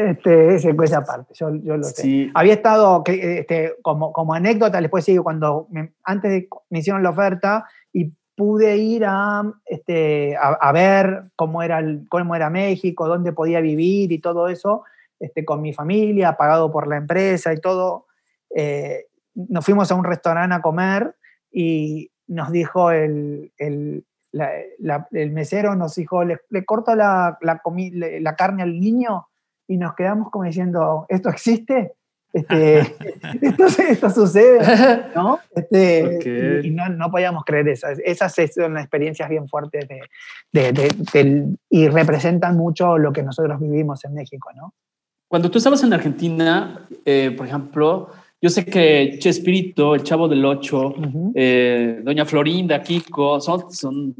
[0.09, 2.31] Este, se cuece aparte, yo, lo sé.
[2.33, 5.69] Había estado, este, como, como anécdota, les puedo decir cuando
[6.05, 11.85] antes de me hicieron la oferta y pude ir a, este, a, ver cómo era,
[12.09, 14.85] cómo era México, dónde podía vivir y todo eso,
[15.19, 18.07] este, con mi familia, pagado por la empresa y todo.
[18.57, 21.15] Eh, nos fuimos a un restaurante a comer
[21.53, 27.61] y nos dijo el, el, el mesero, nos dijo, le, corto la, la,
[28.21, 29.27] la, carne al niño
[29.71, 31.93] y nos quedamos como diciendo, ¿esto existe?
[32.33, 32.81] Este,
[33.41, 34.59] esto, esto, sucede,
[35.15, 35.39] ¿no?
[35.55, 37.87] Este, y, no, no, podíamos creer eso.
[38.05, 44.15] Esas son experiencias bien fuertes de, de, y representan mucho lo que nosotros vivimos en
[44.15, 44.75] México, ¿no?
[45.29, 48.11] Cuando tú estabas en Argentina, eh, por ejemplo,
[48.43, 50.95] yo sé que Chespirito, el Chavo del Ocho,
[51.37, 54.17] eh, Doña Florinda, Kiko, son, son,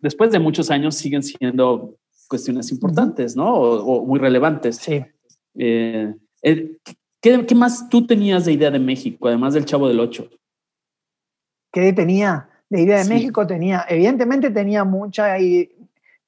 [0.00, 1.94] después de muchos años siguen siendo
[2.34, 3.54] cuestiones importantes, ¿no?
[3.54, 4.76] O, muy relevantes.
[4.76, 5.04] Sí.
[5.56, 6.12] Eh,
[7.20, 10.28] ¿qué, ¿qué, más tú tenías de idea de México, además del Chavo del Ocho?
[11.72, 13.46] ¿Qué tenía de idea de México?
[13.46, 15.36] Tenía, evidentemente tenía mucha,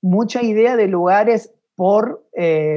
[0.00, 2.24] mucha idea de lugares por,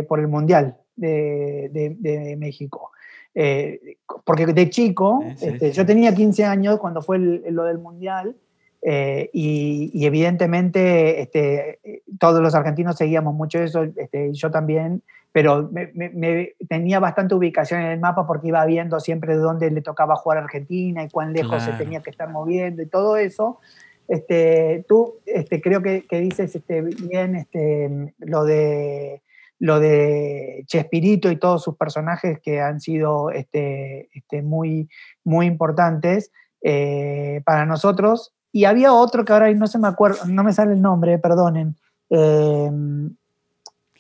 [0.08, 2.92] por el Mundial de, México.
[3.36, 8.36] Eh, porque de chico, este, yo tenía 15 años cuando fue lo del Mundial
[8.82, 11.80] eh, y, evidentemente este,
[12.20, 17.88] todos los argentinos seguíamos mucho eso, este, yo también, pero me, tenía bastante ubicación en
[17.88, 21.64] el mapa porque iba viendo siempre dónde le tocaba jugar a Argentina y cuán lejos
[21.64, 23.60] se tenía que estar moviendo y todo eso.
[24.08, 29.22] Este, tú este, creo que, que dices este, bien este, lo de
[29.60, 34.90] lo de Chespirito y todos sus personajes que han sido este, este, muy,
[35.26, 38.34] muy importantes eh, para nosotros.
[38.52, 41.76] Y había otro que ahora no se me acuerdo, no me sale el nombre, perdonen.
[42.10, 42.72] Eh,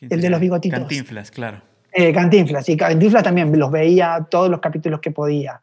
[0.01, 0.79] el de los bigotitos.
[0.79, 1.61] Cantinflas, claro.
[1.91, 5.61] Eh, Cantinflas, y Cantinflas también los veía todos los capítulos que podía.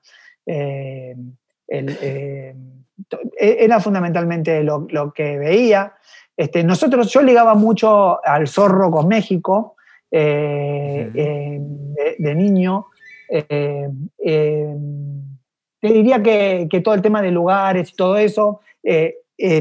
[3.38, 5.94] era fundamentalmente lo, lo que veía.
[6.37, 9.77] Este, nosotros, yo ligaba mucho al zorro con México,
[10.11, 11.61] eh, eh,
[12.18, 12.87] de, niño.
[13.29, 13.88] Eh,
[15.81, 18.61] te diría que, todo el tema de lugares y todo eso,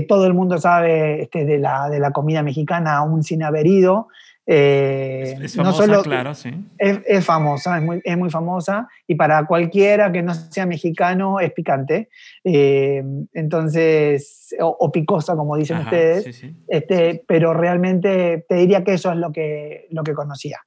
[0.08, 4.08] todo el mundo sabe este, de, la, de la comida mexicana aún sin haber ido.
[4.46, 6.52] es, famosa, claro, sí.
[6.78, 11.52] Es, famosa, es muy, es muy, famosa y para cualquiera que no sea mexicano es
[11.52, 12.10] picante.
[12.44, 16.44] entonces, o, picosa, como dicen ustedes.
[16.68, 20.60] Este, pero realmente te diría que eso es lo que, lo que conocía.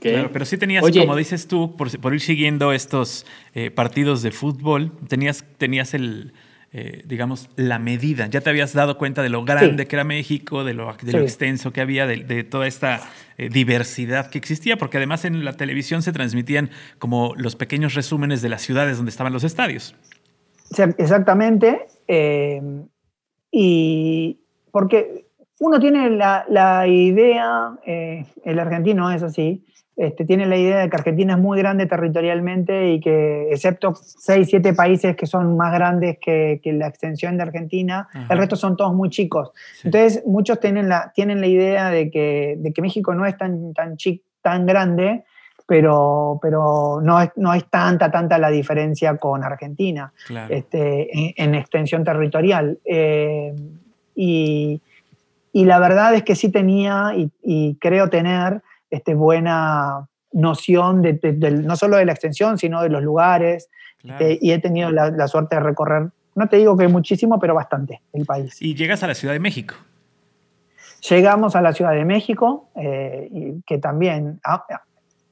[0.00, 4.30] Claro, pero sí tenías, como dices tú, por, por ir siguiendo estos eh, partidos de
[4.30, 6.34] fútbol, tenías, tenías el,
[6.74, 8.28] eh, digamos, la medida.
[8.28, 11.18] Ya te habías dado cuenta de lo grande que era México, de lo, de lo
[11.18, 13.02] extenso que había, de, toda esta
[13.36, 18.40] eh, diversidad que existía, porque además en la televisión se transmitían como los pequeños resúmenes
[18.40, 19.94] de las ciudades donde estaban los estadios.
[20.96, 21.88] Exactamente.
[23.50, 24.38] y
[24.70, 25.26] porque
[25.60, 29.62] uno tiene la, la idea, el argentino es así,
[29.94, 34.48] este, tiene la idea de que Argentina es muy grande territorialmente y que, excepto 6,
[34.48, 38.94] 7 países que son más grandes que, la extensión de Argentina, el resto son todos
[38.94, 39.50] muy chicos.
[39.84, 43.74] Entonces, muchos tienen la, tienen la idea de que, de que México no es tan,
[43.74, 43.96] tan,
[44.40, 45.24] tan grande,
[45.66, 50.12] pero, pero no, es, no es tanta, tanta la diferencia con Argentina
[50.48, 52.78] este, en, extensión territorial.
[52.86, 53.54] Eh,
[54.14, 54.80] y,
[55.52, 61.18] y, la verdad es que sí tenía y, y creo tener este, buena noción de,
[61.64, 63.68] no solo de la extensión, sino de los lugares.
[64.04, 68.02] Este, y he tenido la, suerte de recorrer, no te digo que muchísimo, pero bastante
[68.12, 68.60] el país.
[68.60, 69.74] Y llegas a la Ciudad de México.
[71.08, 74.40] Llegamos a la Ciudad de México, eh, y que también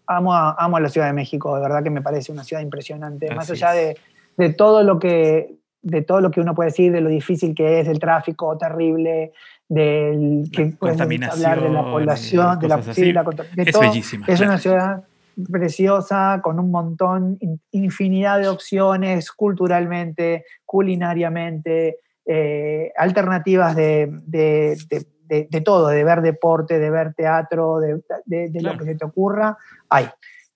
[0.07, 2.63] amo, a, amo a la Ciudad de México, de verdad que me parece una ciudad
[2.63, 3.97] impresionante, más allá de,
[4.37, 7.81] de, todo lo que, de todo lo que uno puede decir, de lo difícil que
[7.81, 9.33] es, el tráfico terrible,
[9.71, 12.81] del que hablar de la población, de la,
[13.57, 14.27] es bellísima.
[14.27, 15.05] Es una ciudad
[15.49, 17.39] preciosa, con un montón,
[17.71, 24.77] infinidad de opciones culturalmente, culinariamente, eh, alternativas de, de,
[25.49, 28.03] de, todo, de ver deporte, de ver teatro, de,
[28.61, 29.57] lo que se te ocurra,
[29.89, 30.09] hay.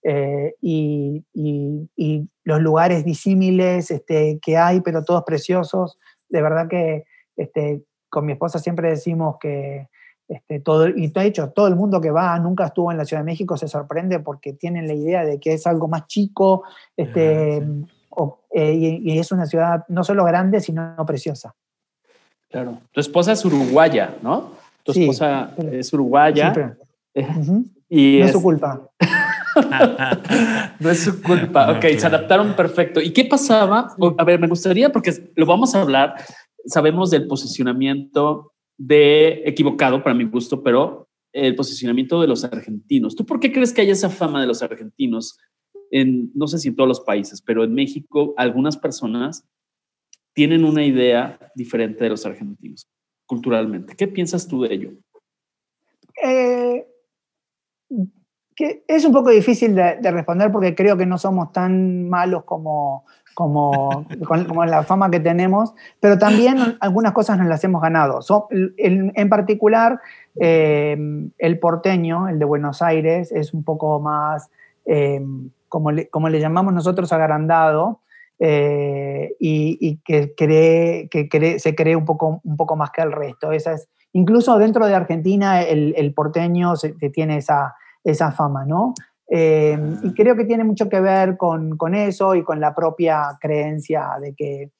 [0.02, 5.98] Eh, y, y, y, los lugares disímiles este, que hay, pero todos preciosos,
[6.28, 7.04] de verdad que
[7.36, 7.84] este,
[8.14, 9.88] con mi esposa siempre decimos que,
[10.26, 13.22] Este, todo, y de hecho, todo el mundo que va, nunca estuvo en la Ciudad
[13.22, 16.62] de México, se sorprende porque tienen la idea de que es algo más chico
[16.96, 17.56] este,
[18.54, 21.54] eh, y, es una ciudad no solo grande, sino preciosa.
[22.48, 22.78] Claro.
[22.92, 24.52] Tu esposa es uruguaya, ¿no?
[24.84, 26.76] Tu esposa es uruguaya.
[27.88, 28.80] y no es su culpa.
[30.80, 31.70] no es su culpa.
[31.72, 33.00] ok, se adaptaron perfecto.
[33.00, 33.94] ¿Y qué pasaba?
[34.16, 36.14] A ver, me gustaría, porque lo vamos a hablar,
[36.66, 43.16] sabemos del posicionamiento de equivocado para mi gusto, pero el posicionamiento de los argentinos.
[43.16, 45.38] ¿Tú por qué crees que hay esa fama de los argentinos?
[45.90, 49.46] En, no sé si en todos los países, pero en México algunas personas
[50.32, 52.88] tienen una idea diferente de los argentinos
[53.26, 53.94] culturalmente.
[53.96, 54.90] ¿Qué piensas tú de ello?
[56.22, 56.86] Eh,
[58.54, 63.04] que es un poco difícil de, responder porque creo que no somos tan malos como,
[63.34, 68.20] como, como la fama que tenemos, pero también algunas cosas nos las hemos ganado.
[68.50, 70.00] en, particular,
[70.40, 70.96] eh,
[71.38, 74.50] el porteño, el de Buenos Aires, es un poco más,
[74.86, 75.20] eh,
[75.68, 78.00] como, le, como le llamamos nosotros, agrandado.
[78.40, 83.52] Eh, y, que, cree, que se cree un poco, un poco más que el resto.
[83.52, 88.94] Esa es, incluso dentro de Argentina, el, el porteño se, tiene esa, esa fama, ¿no?
[89.30, 93.38] Eh, y creo que tiene mucho que ver con, con, eso y con la propia
[93.40, 94.70] creencia de que,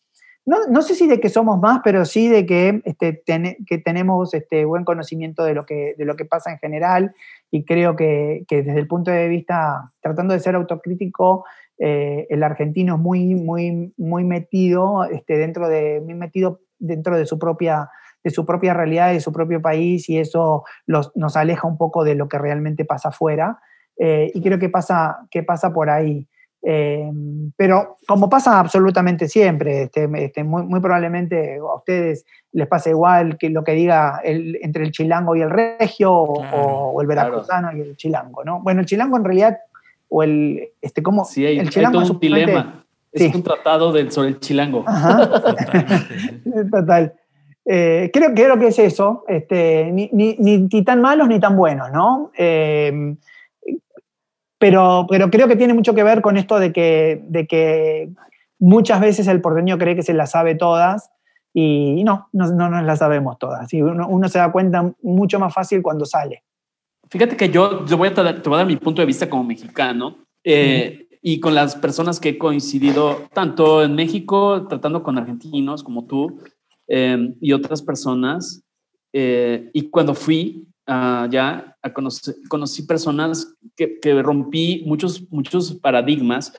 [0.46, 3.22] no, no, sé si de que somos más, pero sí de que, este,
[3.66, 7.14] que tenemos este, buen conocimiento de lo, que, de lo que pasa en general
[7.50, 11.46] y creo que, que desde el punto de vista, tratando de ser autocrítico,
[11.78, 17.24] eh, el argentino es muy, muy, muy metido, este, dentro, de, muy metido dentro de
[17.26, 17.88] su propia
[18.22, 22.14] de su propia realidad, de su propio país, y eso nos aleja un poco de
[22.14, 23.58] lo que realmente pasa afuera.
[23.98, 26.26] Eh, y creo que pasa, que pasa por ahí.
[26.66, 27.10] Eh,
[27.56, 33.50] pero como pasa absolutamente siempre, este, este, muy, probablemente a ustedes les pasa igual que
[33.50, 37.96] lo que diga el, entre el chilango y el regio o, el veracruzano y el
[37.96, 38.60] chilango, ¿no?
[38.62, 39.58] Bueno, el chilango en realidad,
[40.08, 42.84] o el, este, como, sí, el chilango es un dilema.
[43.12, 44.84] Es un tratado del, sobre el chilango.
[46.70, 47.12] Total.
[47.66, 51.90] Eh, creo, creo, que es eso, este, ni, ni, ni, tan malos ni tan buenos,
[51.92, 52.30] ¿no?
[52.36, 53.16] Eh,
[54.58, 58.10] pero, pero creo que tiene mucho que ver con esto de que, de que
[58.58, 61.10] muchas veces el porteño cree que se las sabe todas
[61.52, 63.72] y no, no, no nos las sabemos todas.
[63.72, 66.42] Y uno, uno, se da cuenta mucho más fácil cuando sale.
[67.08, 69.44] Fíjate que yo, yo voy, a te voy a dar mi punto de vista como
[69.44, 70.18] mexicano.
[70.42, 76.04] Eh, y con las personas que he coincidido tanto en México, tratando con argentinos como
[76.04, 76.40] tú,
[76.86, 78.62] Em, y otras personas.
[79.12, 86.52] Eh, y cuando fui allá, a conocer, conocí personas que, que, rompí muchos, muchos paradigmas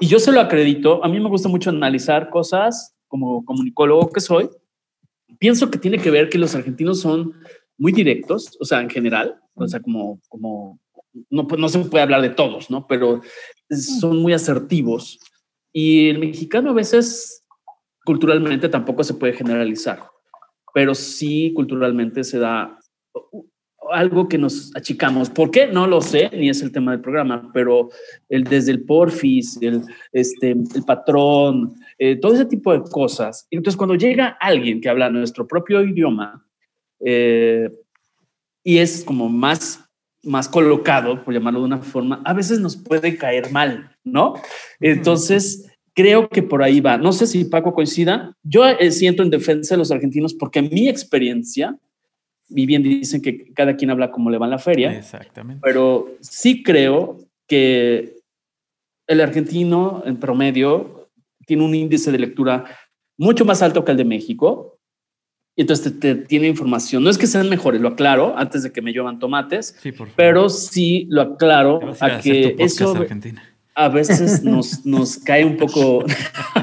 [0.00, 1.04] y yo se lo acredito.
[1.04, 4.48] A mí me gusta mucho analizar cosas como comunicólogo que soy.
[5.38, 7.34] Pienso que tiene que ver que los argentinos son
[7.76, 10.78] muy directos, o sea, en general, o sea, como, como
[11.30, 12.86] no, no se puede hablar de todos, ¿no?
[12.86, 13.20] Pero
[13.70, 15.18] son muy asertivos.
[15.72, 17.44] Y el mexicano a veces
[18.04, 20.04] culturalmente tampoco se puede generalizar,
[20.72, 22.78] pero sí culturalmente se da
[23.94, 25.30] algo que nos achicamos.
[25.30, 25.66] ¿Por qué?
[25.66, 27.90] No lo sé, ni es el tema del programa, pero
[28.28, 29.82] el, desde el porfis, el,
[30.12, 33.46] este, el patrón, eh, todo ese tipo de cosas.
[33.50, 36.44] Entonces, cuando llega alguien que habla nuestro propio idioma
[37.00, 37.70] eh,
[38.62, 39.84] y es como más,
[40.22, 44.34] más colocado, por llamarlo de una forma, a veces nos puede caer mal, ¿no?
[44.80, 46.98] Entonces, Creo que por ahí va.
[46.98, 48.36] No sé si Paco coincida.
[48.42, 51.78] Yo eh, siento en defensa de los argentinos porque mi experiencia,
[52.48, 54.96] y bien dicen que cada quien habla como le va en la feria.
[54.96, 55.60] Exactamente.
[55.62, 58.16] Pero sí creo que
[59.06, 61.10] el argentino en promedio
[61.46, 62.64] tiene un índice de lectura
[63.18, 64.78] mucho más alto que el de México.
[65.56, 67.04] Y entonces te, tiene información.
[67.04, 70.48] No es que sean mejores, lo aclaro antes de que me lluevan tomates, sí, pero
[70.48, 72.90] sí lo aclaro a, que eso.
[72.96, 76.04] Argentina a veces nos, nos cae un poco,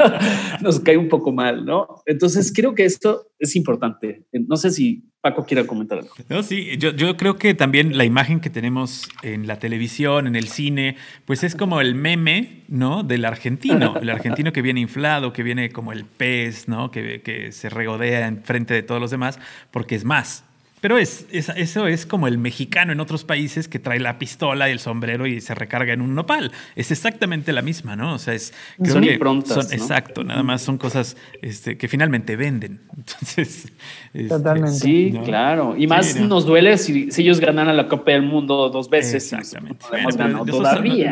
[0.62, 2.01] nos cae un poco mal, ¿no?
[2.05, 4.26] Entonces creo que esto es importante.
[4.32, 6.12] No sé si Paco quiere comentar algo.
[6.30, 10.36] No, sí, yo, yo creo que también la imagen que tenemos en la televisión, en
[10.36, 10.95] el cine,
[11.26, 13.03] pues es como el meme, ¿no?
[13.03, 16.91] Del argentino, el argentino que viene inflado, que viene como el pez, ¿no?
[16.91, 19.39] Que, que se regodea en frente de todos los demás,
[19.72, 20.45] porque es más,
[20.82, 24.72] pero es, eso es como el mexicano en otros países que trae la pistola y
[24.72, 26.52] el sombrero y se recarga en un nopal.
[26.76, 28.16] Es exactamente la misma, ¿no?
[28.16, 28.52] O sea, es.
[28.84, 29.72] son improntas.
[29.72, 32.82] Exacto, nada más son cosas este, que finalmente venden.
[32.98, 33.72] Entonces.
[34.12, 34.80] Este, Totalmente.
[34.80, 35.76] Sí, claro.
[35.78, 39.32] Y más nos duele si, ellos ganan la Copa del Mundo dos veces.
[39.32, 39.86] Exactamente.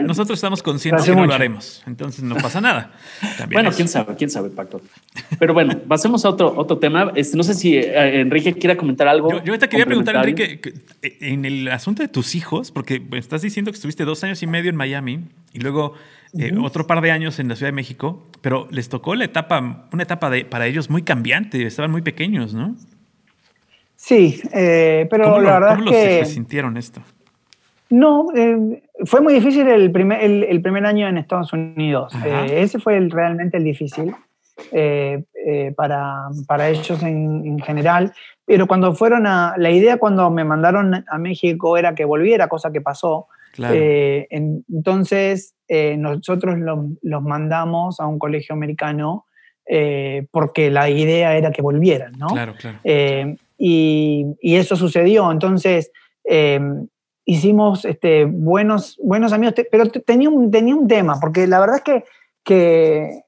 [0.03, 1.83] nosotros, estamos conscientes que no lo haremos.
[1.85, 2.91] Entonces no pasa nada.
[3.51, 4.81] bueno, quién sabe, quién sabe, Paco.
[5.37, 7.11] Pero bueno, pasemos a otro, otro tema.
[7.13, 9.43] Este, no sé si eh, Enrique quiera comentar algo.
[9.43, 10.61] Yo, ahorita quería preguntar, Enrique,
[11.01, 14.69] en el asunto de tus hijos, porque estás diciendo que estuviste dos años y medio
[14.69, 15.21] en Miami
[15.53, 15.93] y luego
[16.37, 19.87] eh, otro par de años en la Ciudad de México, pero les tocó la etapa,
[19.91, 22.75] una etapa de, para ellos muy cambiante, estaban muy pequeños, ¿no?
[23.95, 26.25] Sí, eh, pero la verdad ¿cómo que...
[26.25, 27.01] sintieron esto?
[27.89, 32.13] No, eh, fue muy difícil el primer, el, primer año en Estados Unidos.
[32.51, 34.13] ese fue el, realmente el difícil.
[34.71, 38.13] Eh, eh, para, para, ellos en, general.
[38.45, 42.71] Pero cuando fueron a, la idea cuando me mandaron a México era que volviera, cosa
[42.71, 43.27] que pasó.
[43.57, 45.55] Eh, entonces
[45.97, 49.25] nosotros los, mandamos a un colegio americano
[50.31, 52.27] porque la idea era que volvieran, ¿no?
[52.27, 52.79] Claro, claro.
[53.57, 55.31] Y, y, eso sucedió.
[55.31, 55.91] Entonces
[57.25, 61.83] hicimos este, buenos, buenos amigos, pero tenía un, tenía un tema, porque la verdad es
[61.83, 62.03] que,
[62.43, 63.23] que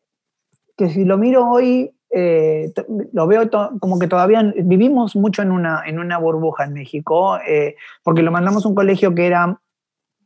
[0.81, 2.71] que si lo miro hoy, eh,
[3.13, 3.49] lo veo
[3.79, 8.31] como que todavía vivimos mucho en una, en una burbuja en México, eh, porque lo
[8.31, 9.59] mandamos a un colegio que era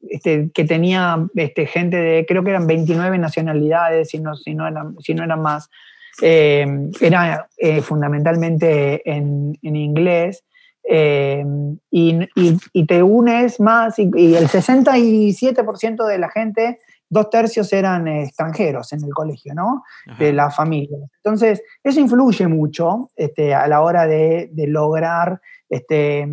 [0.10, 4.68] este, que tenía este, gente de, creo que eran 29 nacionalidades, si no, si no,
[4.68, 5.70] eran, si no eran más.
[6.22, 6.66] Eh,
[7.02, 7.50] era
[7.82, 10.44] fundamentalmente en, inglés.
[10.88, 12.20] Y,
[12.74, 16.80] y, te unes más y, y el 67% de la gente
[17.10, 19.84] dos tercios eran extranjeros en el colegio, ¿no?
[20.18, 20.98] De la familia.
[21.24, 26.28] Entonces, eso influye mucho este, a la hora de, lograr este,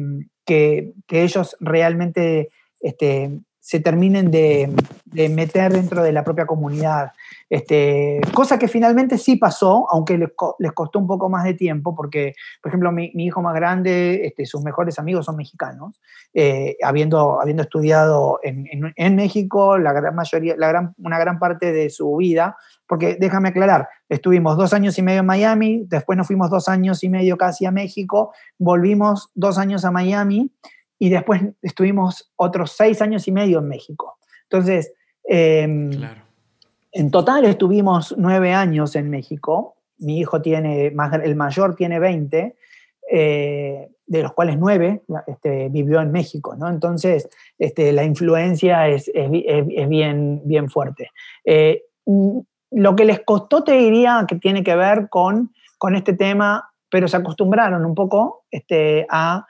[0.44, 2.48] que, ellos realmente
[2.80, 4.72] este, se terminen de,
[5.30, 7.12] meter dentro de la propia comunidad.
[7.52, 12.32] Este, cosa que finalmente sí pasó, aunque les, costó un poco más de tiempo, porque,
[12.62, 16.00] por ejemplo, mi, hijo más grande, este, sus mejores amigos son mexicanos,
[16.32, 21.90] eh, habiendo, habiendo estudiado en, México la gran mayoría, la gran, una gran parte de
[21.90, 26.48] su vida, porque déjame aclarar, estuvimos dos años y medio en Miami, después nos fuimos
[26.48, 30.50] dos años y medio casi a México, volvimos dos años a Miami,
[30.98, 34.16] y después estuvimos otros seis años y medio en México.
[34.44, 34.94] Entonces,
[35.24, 35.90] em,
[36.92, 39.76] en total estuvimos nueve años en México.
[39.98, 40.92] Mi hijo tiene,
[41.24, 42.54] el mayor tiene 20,
[43.10, 46.68] eh, de los cuales nueve este, vivió en México, ¿no?
[46.68, 47.28] Entonces,
[47.58, 49.10] este, la influencia es,
[49.88, 51.10] bien, bien fuerte.
[51.44, 51.82] Eh,
[52.70, 57.08] lo que les costó, te diría, que tiene que ver con, con este tema, pero
[57.08, 59.46] se acostumbraron un poco este, a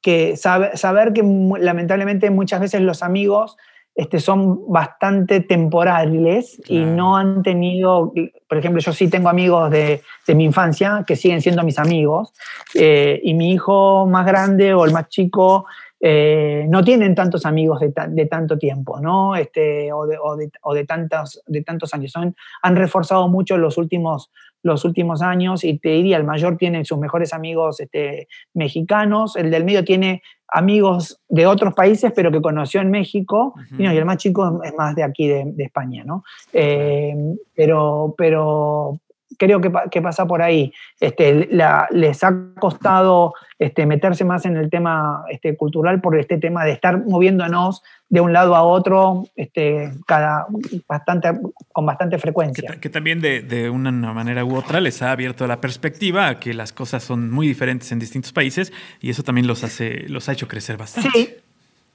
[0.00, 1.22] que saber que
[1.60, 3.56] lamentablemente muchas veces los amigos
[3.94, 8.12] este, son bastante temporales y no han tenido,
[8.48, 12.32] por ejemplo, yo sí tengo amigos de, de mi infancia que siguen siendo mis amigos
[12.74, 15.66] eh, y mi hijo más grande o el más chico
[16.04, 19.36] eh, no tienen tantos amigos de, de tanto tiempo, ¿no?
[19.36, 22.10] Este, o, de, o, de, o de, tantos, de tantos años.
[22.10, 24.32] Son, han reforzado mucho los últimos,
[24.62, 29.50] los últimos años y te diría, el mayor tiene sus mejores amigos este, mexicanos, el
[29.50, 34.18] del medio tiene amigos de otros países, pero que conoció en México, y, el más
[34.18, 36.24] chico es más de aquí, de, España, ¿no?
[36.52, 37.14] Eh,
[37.54, 38.98] pero, pero
[39.42, 40.72] creo que, pasa por ahí.
[41.00, 41.48] Este,
[41.90, 46.70] les ha costado este, meterse más en el tema este, cultural por este tema de
[46.70, 50.46] estar moviéndonos de un lado a otro este, cada,
[50.88, 51.32] bastante,
[51.72, 52.76] con bastante frecuencia.
[52.80, 56.72] Que, también de, una manera u otra les ha abierto la perspectiva a que las
[56.72, 60.46] cosas son muy diferentes en distintos países y eso también los, hace, los ha hecho
[60.46, 61.10] crecer bastante.
[61.12, 61.34] Sí.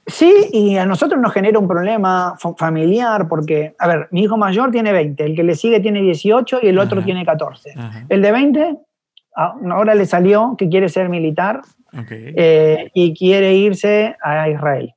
[0.08, 4.70] Sí, y a nosotros nos genera un problema familiar porque, a ver, mi hijo mayor
[4.70, 7.74] tiene 20, el que le sigue tiene 18 y el otro tiene 14.
[8.08, 8.76] El de 20
[9.34, 11.60] ahora le salió que quiere ser militar
[12.10, 14.92] eh, y quiere irse a Israel.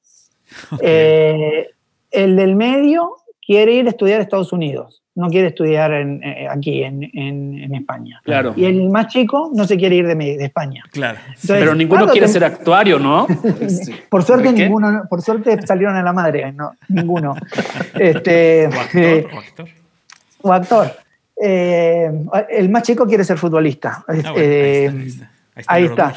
[0.81, 1.69] Eh,
[2.11, 3.15] el del medio
[3.51, 8.21] quiere ir a estudiar a Estados Unidos no quiere estudiar eh, aquí en, España.
[8.23, 8.53] Claro.
[8.55, 10.83] Y el más chico no se quiere ir de, España.
[10.91, 11.19] Claro.
[11.45, 13.27] Pero ninguno quiere ser actuario, ¿no?
[14.09, 17.35] por suerte ninguno, por suerte salieron a la madre, no, ninguno.
[17.99, 19.01] este, o actor.
[19.01, 19.27] Eh,
[20.41, 20.93] o actor.
[21.43, 22.09] Eh,
[22.49, 24.05] el más chico quiere ser futbolista.
[24.07, 24.33] Ah,
[25.67, 26.13] ahí está.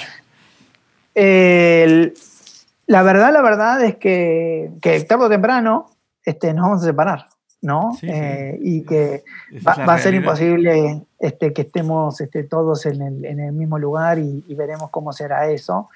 [2.86, 5.93] la verdad, la verdad es que, que tarde o temprano
[6.24, 7.28] este, nos vamos a separar.
[7.64, 7.96] ¿no?
[8.02, 9.24] Eh, y que
[9.66, 14.18] va, a ser imposible este, que estemos este, todos en el, en el, mismo lugar
[14.18, 15.88] y, veremos cómo será eso,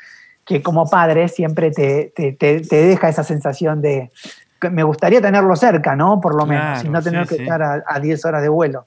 [0.47, 4.11] que como padre siempre te, te, te, deja esa sensación de,
[4.59, 6.23] que me gustaría tenerlo cerca, ¿no?
[6.23, 8.87] Por lo menos, y no tener que estar a, 10 horas de vuelo.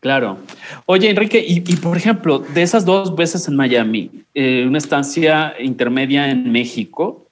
[0.00, 0.36] Claro.
[0.84, 6.28] Oye, Enrique, y, por ejemplo, de esas dos veces en Miami, eh, una estancia intermedia
[6.28, 7.24] en México,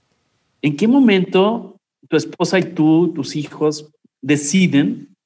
[0.62, 1.71] ¿en qué momento
[2.12, 3.90] tu esposa y tú, tus hijos,
[4.20, 5.16] deciden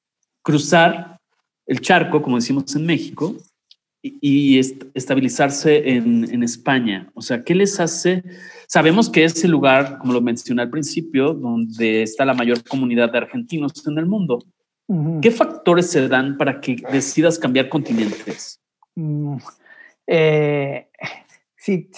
[0.43, 1.19] cruzar
[1.67, 3.35] el charco, como decimos en México,
[4.01, 4.61] y,
[4.95, 7.11] estabilizarse en, en, España?
[7.15, 8.23] O sea, ¿qué les hace?
[8.69, 13.11] Sabemos que es el lugar, como lo mencioné al principio, donde está la mayor comunidad
[13.11, 14.45] de argentinos en el mundo.
[15.21, 18.61] ¿Qué factores se dan para que decidas cambiar continentes?
[18.95, 19.39] Mm,
[20.07, 20.87] eh,
[21.57, 21.89] si,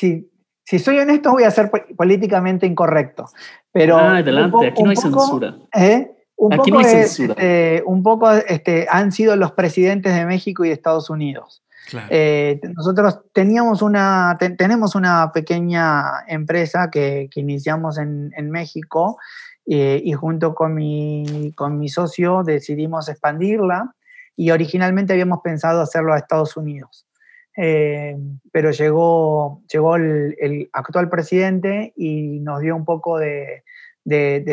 [0.78, 3.26] soy honesto, voy a ser políticamente incorrecto.
[3.72, 5.56] Pero ah, adelante, aquí no hay censura.
[5.74, 6.10] ¿eh?
[6.36, 7.32] Un aquí poco no hay censura.
[7.34, 11.62] Este, un poco este, han sido los presidentes de México y de Estados Unidos.
[12.10, 19.16] Eh, nosotros teníamos una, tenemos una pequeña empresa que, iniciamos en, México
[19.64, 23.94] y junto con mi, con mi socio decidimos expandirla
[24.36, 27.07] y originalmente habíamos pensado hacerlo a Estados Unidos.
[27.60, 28.16] Eh,
[28.52, 33.64] pero llegó, llegó el, actual presidente y nos dio un poco de,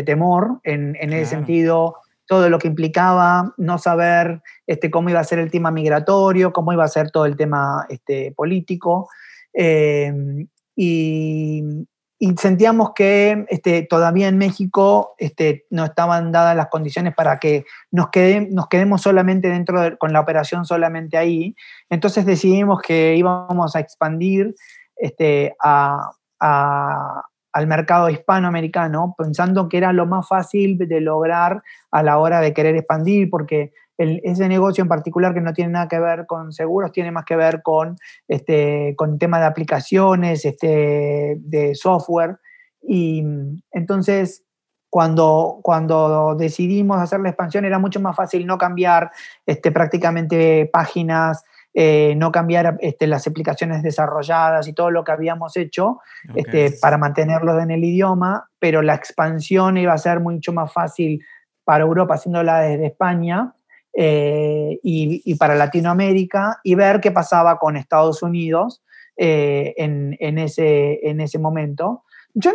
[0.06, 5.38] temor en, ese sentido, todo lo que implicaba no saber este, cómo iba a ser
[5.38, 9.08] el tema migratorio, cómo iba a ser todo el tema este, político.
[9.54, 10.12] Eh,
[10.76, 11.64] y,
[12.18, 17.66] y sentíamos que este, todavía en México este, no estaban dadas las condiciones para que
[17.92, 18.08] nos,
[18.52, 21.56] nos quedemos solamente dentro de, con la operación solamente ahí.
[21.90, 24.56] Entonces decidimos que íbamos a expandir
[24.96, 25.56] este,
[26.40, 32.54] al mercado hispanoamericano, pensando que era lo más fácil de lograr a la hora de
[32.54, 36.92] querer expandir, porque ese negocio en particular que no tiene nada que ver con seguros,
[36.92, 37.96] tiene más que ver con,
[38.28, 42.38] este, con tema de aplicaciones, este, de software.
[42.82, 43.24] Y
[43.72, 44.44] entonces,
[44.90, 49.12] cuando, cuando decidimos hacer la expansión, era mucho más fácil no cambiar
[49.46, 51.44] este, prácticamente páginas,
[51.74, 56.00] eh, no cambiar este, las aplicaciones desarrolladas y todo lo que habíamos hecho
[56.34, 61.22] este, para mantenerlo en el idioma, pero la expansión iba a ser mucho más fácil
[61.66, 63.55] para Europa haciéndola desde España
[63.98, 68.84] eh, y, para Latinoamérica y ver qué pasaba con Estados Unidos
[69.16, 72.04] eh, en, ese, en ese momento.
[72.34, 72.52] Yo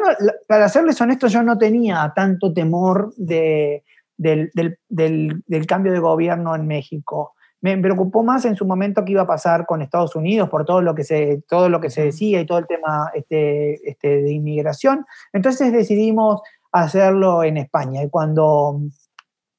[0.46, 3.84] para serles honesto, yo no tenía tanto temor de,
[4.18, 7.32] del, cambio de gobierno en México.
[7.62, 10.82] Me preocupó más en su momento qué iba a pasar con Estados Unidos por todo
[10.82, 14.32] lo que se, todo lo que se decía y todo el tema este, este, de
[14.32, 15.06] inmigración.
[15.32, 18.02] Entonces decidimos hacerlo en España.
[18.02, 18.80] Y cuando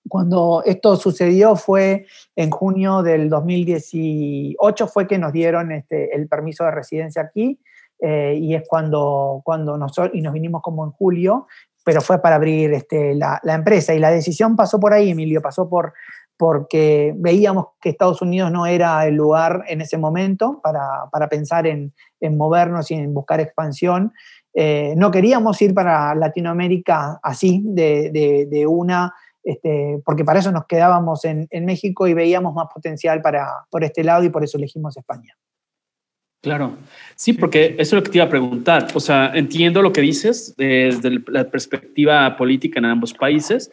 [0.07, 6.63] cuando esto sucedió fue en junio del 2018, fue que nos dieron este, el permiso
[6.65, 7.59] de residencia aquí,
[7.99, 11.47] eh, y es cuando, cuando nosotros, y nos vinimos como en julio,
[11.83, 13.93] pero fue para abrir este, la, empresa.
[13.93, 15.93] Y la decisión pasó por ahí, Emilio, pasó por
[16.37, 21.93] porque veíamos que Estados Unidos no era el lugar en ese momento para, pensar en,
[22.35, 24.11] movernos y en buscar expansión.
[24.55, 29.13] Eh, no queríamos ir para Latinoamérica así, de, de una
[29.43, 34.03] este, porque para eso nos quedábamos en, México y veíamos más potencial para, por este
[34.03, 35.35] lado y por eso elegimos España.
[36.41, 36.75] Claro,
[37.15, 38.87] sí, porque eso es lo que te iba a preguntar.
[38.95, 43.69] O sea, entiendo lo que dices desde la perspectiva política en ambos países,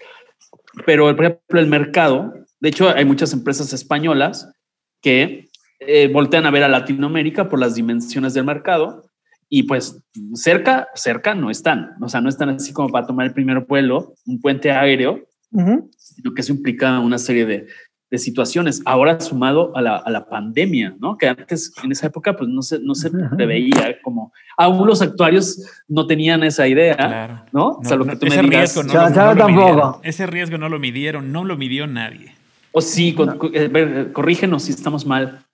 [0.84, 4.52] pero por ejemplo el mercado, de hecho hay muchas empresas españolas
[5.00, 5.48] que
[5.80, 9.08] eh, voltean a ver a Latinoamérica por las dimensiones del mercado
[9.48, 10.02] y pues
[10.34, 14.14] cerca, cerca no están, o sea, no están así como para tomar el primer vuelo,
[14.26, 17.66] un puente aéreo, sino que eso implica una serie de,
[18.10, 18.80] de situaciones.
[18.84, 21.18] Ahora sumado a la, a la, pandemia, ¿no?
[21.18, 24.32] Que antes, en esa época, pues no se, no se preveía como...
[24.56, 27.68] Aún los actuarios no tenían esa idea, ¿no?
[27.68, 30.00] o sea, lo que tú ese me riesgo no, lo, tampoco.
[30.02, 32.34] Ese riesgo no lo midieron, no lo midió nadie.
[32.72, 33.16] O sí,
[33.52, 35.44] eh, corrígenos si estamos mal.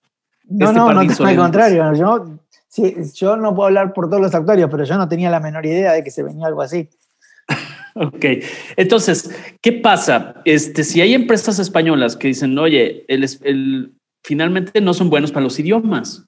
[0.49, 1.95] No, este no, no, al contrario.
[1.95, 2.39] Yo,
[2.69, 5.65] sí, yo no puedo hablar por todos los actuarios, pero yo no tenía la menor
[5.65, 6.89] idea de que se venía algo así.
[7.97, 8.25] Ok,
[8.77, 9.31] entonces,
[9.61, 10.43] ¿qué pasa?
[10.45, 15.59] Este, si hay empresas españolas que dicen, oye, el, finalmente no son buenos para los
[15.61, 16.27] idiomas,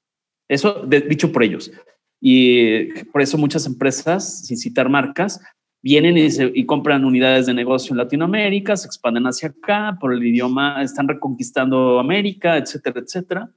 [0.49, 1.73] eso dicho por ellos.
[2.21, 5.41] Y por eso muchas empresas, sin citar marcas,
[5.83, 10.83] vienen y, compran unidades de negocio en Latinoamérica, se expanden hacia acá, por el idioma
[10.83, 13.51] están reconquistando América, etcétera, etcétera.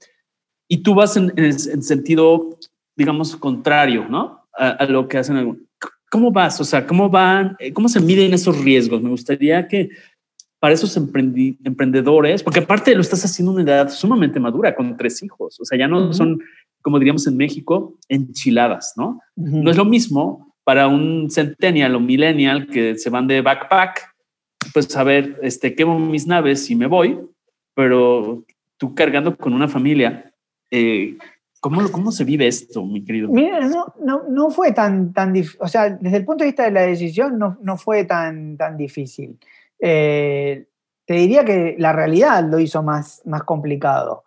[0.68, 2.58] Y tú vas en, el sentido,
[2.96, 4.48] digamos, contrario, ¿no?
[4.54, 5.69] A lo que hacen algunos.
[6.10, 6.60] ¿Cómo vas?
[6.60, 7.56] O sea, ¿cómo van?
[7.60, 9.02] Eh, ¿Cómo se miden esos riesgos?
[9.02, 9.90] Me gustaría que
[10.60, 15.58] para esos emprendedores, porque aparte lo estás haciendo una edad sumamente madura con tres hijos,
[15.60, 16.42] o sea, ya no son,
[16.82, 19.22] como diríamos en México, enchiladas, ¿no?
[19.38, 24.14] No es lo mismo para un centennial o millennial que se van de backpack,
[24.74, 27.18] pues a ver, este, quemo mis naves y me voy,
[27.74, 28.44] pero
[28.78, 30.34] tú cargando con una familia,
[30.72, 31.18] eh,
[31.60, 33.28] ¿Cómo, ¿Cómo se vive esto, mi querido?
[33.30, 36.64] Mira, no, no, no fue tan, tan difícil, o sea, desde el punto de vista
[36.64, 39.38] de la decisión no, no fue tan, tan difícil.
[39.80, 40.68] Eh,
[41.06, 44.24] te diría que la realidad lo hizo más, más complicado.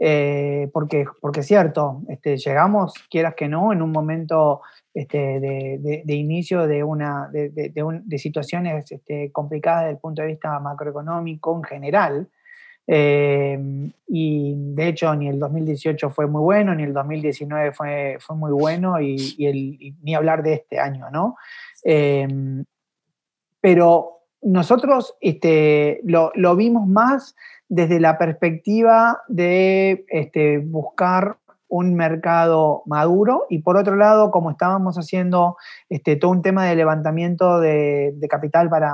[0.00, 4.62] eh, porque, porque es cierto, este, llegamos, quieras que no, en un momento
[4.94, 11.56] este, de, inicio de, una, de, situaciones este, complicadas desde el punto de vista macroeconómico
[11.56, 12.28] en general.
[12.86, 13.58] Eh,
[14.08, 18.52] y de hecho ni el 2018 fue muy bueno, ni el 2019 fue, fue muy
[18.52, 21.36] bueno, y, ni hablar de este año, ¿no?
[21.84, 22.26] Eh,
[23.60, 27.36] pero nosotros este, lo, lo, vimos más
[27.68, 31.36] desde la perspectiva de este, buscar
[31.72, 35.56] un mercado maduro y por otro lado, como estábamos haciendo
[35.88, 38.92] este, todo un tema de levantamiento de, capital para,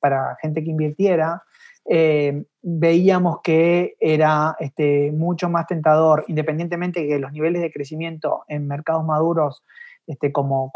[0.00, 1.44] para, gente que invirtiera,
[1.86, 8.44] eh, veíamos que era este, mucho más tentador, independientemente de que los niveles de crecimiento
[8.48, 9.62] en mercados maduros
[10.06, 10.72] este, como,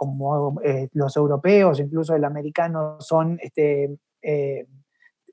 [0.62, 4.66] eh, los europeos, incluso el americano, son este, eh,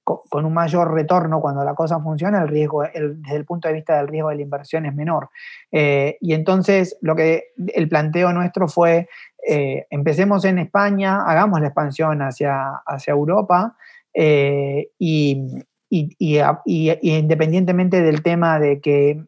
[0.04, 3.98] con un mayor retorno cuando la cosa funciona, el riesgo, desde el punto de vista
[3.98, 5.32] del riesgo de la inversión es menor.
[5.72, 9.10] Y entonces lo que el planteo nuestro fue,
[9.44, 13.76] empecemos en España, hagamos la expansión hacia, hacia Europa
[14.16, 19.24] eh, y, independientemente del tema de que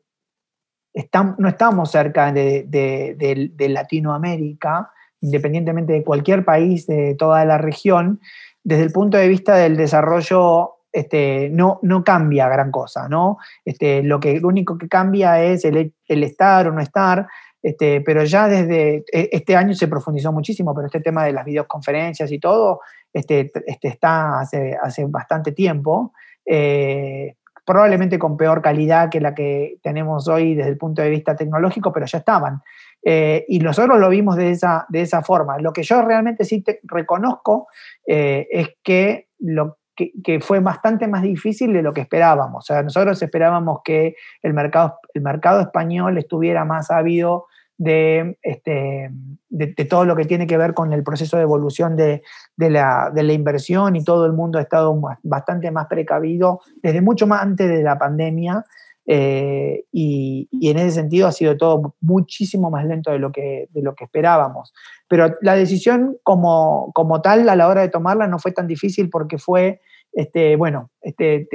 [1.37, 8.19] no estamos cerca de, Latinoamérica, independientemente de cualquier país de toda la región,
[8.63, 13.37] desde el punto de vista del desarrollo este, no, no cambia gran cosa, ¿no?
[13.63, 17.27] Este, lo, que, lo único que cambia es el, estar o no estar,
[17.61, 21.45] este, pero ya desde e, este año se profundizó muchísimo, pero este tema de las
[21.45, 22.79] videoconferencias y todo
[23.13, 26.13] este, este, está hace, hace bastante tiempo,
[26.45, 27.35] eh,
[27.65, 31.91] probablemente con peor calidad que la que tenemos hoy desde el punto de vista tecnológico,
[31.91, 32.61] pero ya estaban.
[33.03, 35.57] Eh, y nosotros lo vimos de esa, de esa forma.
[35.59, 37.67] Lo que yo realmente sí reconozco
[38.05, 42.63] eh, es que, lo, que, fue bastante más difícil de lo que esperábamos.
[42.63, 47.47] O sea, nosotros esperábamos que el mercado, el mercado español estuviera más ávido
[47.77, 49.11] de, este,
[49.49, 52.23] de, todo lo que tiene que ver con el proceso de evolución de,
[52.55, 57.01] de, la, de, la, inversión y todo el mundo ha estado bastante más precavido desde
[57.01, 58.65] mucho más antes de la pandemia
[59.09, 63.81] eh, y, en ese sentido ha sido todo muchísimo más lento de lo que, de
[63.81, 64.73] lo que esperábamos.
[65.07, 69.09] Pero la decisión como, como tal a la hora de tomarla no fue tan difícil
[69.09, 69.79] porque fue,
[70.13, 71.47] este, bueno, este,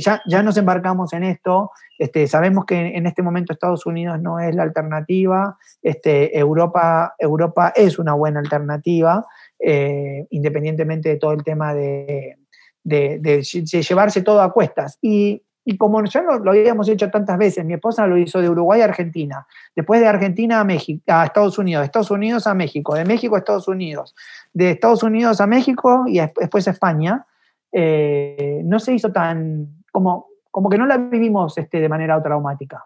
[0.00, 4.40] ya, ya, nos embarcamos en esto, este, sabemos que en este momento Estados Unidos no
[4.40, 9.24] es la alternativa, este, Europa, Europa es una buena alternativa,
[9.58, 12.36] eh, independientemente de todo el tema de,
[12.84, 14.98] llevarse todo a cuestas.
[15.02, 18.80] Y y como ya lo, habíamos hecho tantas veces, mi esposa lo hizo de Uruguay
[18.80, 19.46] a Argentina,
[19.76, 23.34] después de Argentina a, México, a Estados Unidos, de Estados Unidos a México, de México
[23.34, 24.14] a Estados Unidos,
[24.54, 27.26] de Estados Unidos a México y después a España,
[27.72, 32.84] eh, no se hizo tan, como, como que no la vivimos este, de manera traumática.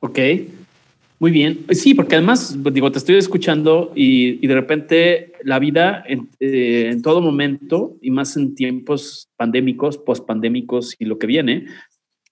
[0.00, 0.18] Ok.
[1.20, 1.66] Muy bien.
[1.72, 7.20] Sí, porque además, digo, te estoy escuchando y, de repente la vida eh, en, todo
[7.20, 11.66] momento, y más en tiempos pandémicos, post-pandémicos y lo que viene,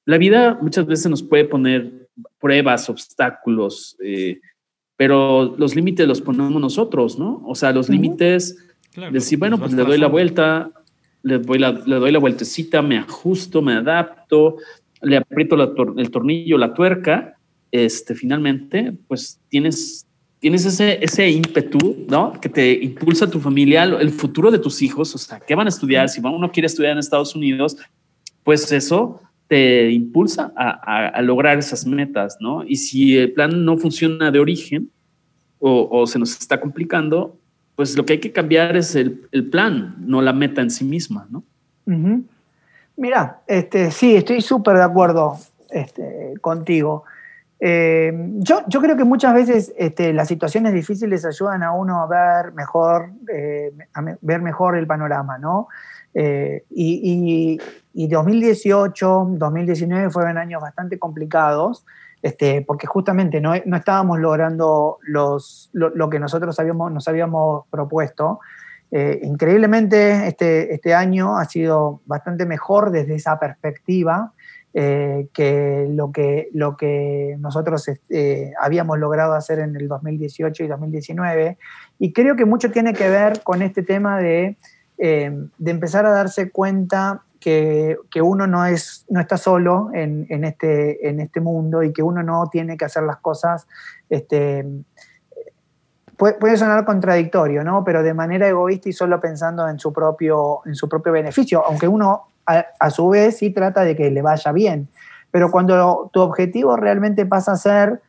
[0.07, 2.09] la vida muchas veces nos puede poner
[2.41, 4.41] pruebas, obstáculos, eh,
[4.97, 7.43] pero los límites los ponemos nosotros, ¿no?
[7.45, 8.57] O sea, los límites,
[9.13, 10.71] decir, bueno, pues le doy la vuelta,
[11.23, 14.57] le doy la, le doy la vueltecita, me ajusto, me adapto,
[15.03, 15.57] le aprieto
[15.97, 17.39] el tornillo, la tuerca
[17.71, 20.07] este, finalmente, pues tienes,
[20.39, 22.33] tienes ese, ese ímpetu, ¿no?
[22.41, 25.67] Que te impulsa a tu familia, el futuro de tus hijos, o sea, ¿qué van
[25.67, 26.09] a estudiar?
[26.09, 27.77] Si uno quiere estudiar en Estados Unidos,
[28.43, 32.65] pues eso te impulsa a, lograr esas metas, ¿no?
[32.65, 34.91] Y si el plan no funciona de origen
[35.59, 37.37] o, se nos está complicando,
[37.79, 39.21] pues lo que hay que cambiar es el,
[39.53, 41.45] plan, no la meta en sí misma, ¿no?
[42.97, 45.39] Mira, este, sí, estoy súper de acuerdo
[45.71, 47.05] este, contigo.
[47.61, 52.09] Eh, yo, yo, creo que muchas veces este, las situaciones difíciles ayudan a uno a
[52.09, 53.71] ver mejor, eh,
[54.23, 55.69] ver mejor el panorama, ¿no?
[56.15, 57.61] Eh, y,
[57.95, 61.87] y, 2018, 2019 fueron años bastante complicados,
[62.23, 68.41] este, porque justamente no, no estábamos logrando los, lo, que nosotros habíamos, nos habíamos propuesto.
[68.91, 74.33] increíblemente, este, este año ha sido bastante mejor desde esa perspectiva.
[74.75, 80.67] Eh, que, lo que lo que nosotros este, habíamos logrado hacer en el 2018 y
[80.69, 81.59] 2019.
[81.99, 84.57] Y creo que mucho tiene que ver con este tema de,
[84.99, 90.45] eh, de empezar a darse cuenta que, uno no, es, no está solo en, en,
[90.45, 93.67] este, en este mundo y que uno no tiene que hacer las cosas.
[94.11, 94.67] Este,
[96.17, 97.85] puede, puede, sonar contradictorio, ¿no?
[97.85, 101.89] Pero de manera egoísta y solo pensando en su propio, en su propio beneficio, aunque
[101.89, 104.89] uno a, su vez sí trata de que le vaya bien.
[105.31, 108.01] Pero cuando tu objetivo realmente pasa a ser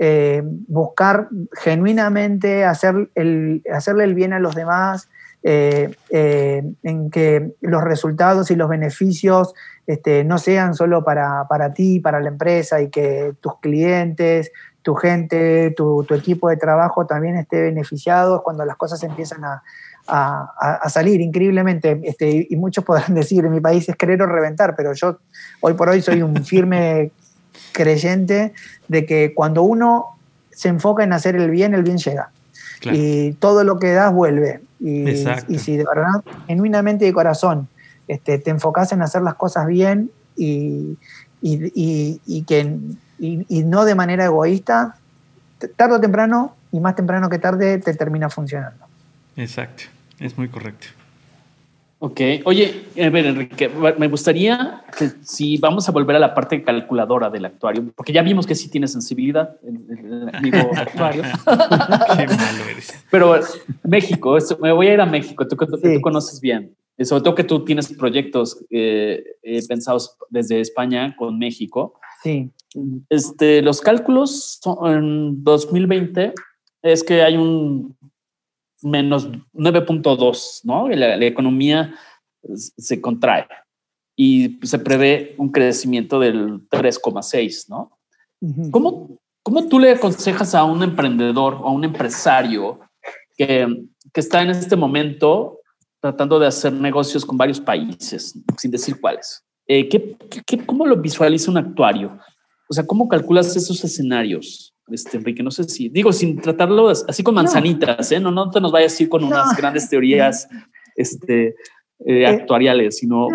[0.00, 5.08] eh, buscar genuinamente hacer el, hacerle el bien a los demás,
[5.42, 9.54] eh, eh, en que los resultados y los beneficios
[9.86, 14.50] este, no sean solo para, para, ti, para la empresa y que tus clientes,
[14.82, 19.62] tu gente, tu, tu equipo de trabajo también esté beneficiados cuando las cosas empiezan a,
[20.08, 22.00] a, salir increíblemente.
[22.02, 25.18] Este, y muchos podrán decir, en mi país es querer o reventar, pero yo
[25.60, 27.10] hoy por hoy soy un firme
[27.72, 28.52] creyente
[28.88, 30.18] de que cuando uno
[30.50, 32.30] se enfoca en hacer el bien, el bien llega.
[32.80, 34.60] Y todo lo que das vuelve.
[34.80, 35.08] Y,
[35.48, 37.68] y, si de verdad, genuinamente de corazón,
[38.06, 40.96] este, te enfocas en hacer las cosas bien y,
[41.42, 42.78] y que,
[43.18, 44.96] y, no de manera egoísta,
[45.76, 48.86] tarde o temprano, y más temprano que tarde, te termina funcionando.
[49.36, 49.84] Exacto,
[50.18, 50.88] es muy correcto.
[52.00, 53.68] Ok, oye, a ver, Enrique,
[53.98, 58.22] me gustaría que si vamos a volver a la parte calculadora del actuario, porque ya
[58.22, 61.22] vimos que sí tiene sensibilidad el, amigo actuario.
[61.22, 63.04] Qué malo eres.
[63.10, 63.40] Pero
[63.82, 66.72] México, me voy a ir a México, tú, tú conoces bien,
[67.02, 71.98] sobre todo que tú tienes proyectos eh, eh, pensados desde España con México.
[72.22, 72.48] Sí.
[73.08, 76.32] Este, los cálculos en 2020
[76.82, 77.96] es que hay un
[78.82, 80.88] menos 9.2, ¿no?
[80.88, 81.94] La, la, economía
[82.54, 83.46] se contrae
[84.16, 87.98] y se prevé un crecimiento del 3,6, ¿no?
[88.70, 92.80] ¿Cómo, ¿Cómo, tú le aconsejas a un emprendedor o a un empresario
[93.36, 93.66] que,
[94.12, 95.58] que está en este momento
[96.00, 99.42] tratando de hacer negocios con varios países, sin decir cuáles?
[99.66, 100.16] Eh, ¿qué,
[100.46, 102.18] qué, cómo lo visualiza un actuario?
[102.68, 104.74] O sea, ¿cómo calculas esos escenarios?
[104.90, 108.16] Este, Enrique, no sé si, digo, sin tratarlo así con manzanitas, no.
[108.16, 108.20] ¿eh?
[108.20, 110.48] No, no te nos vayas a ir con unas grandes teorías
[110.96, 111.54] este, eh,
[112.06, 113.28] eh, actuariales, sino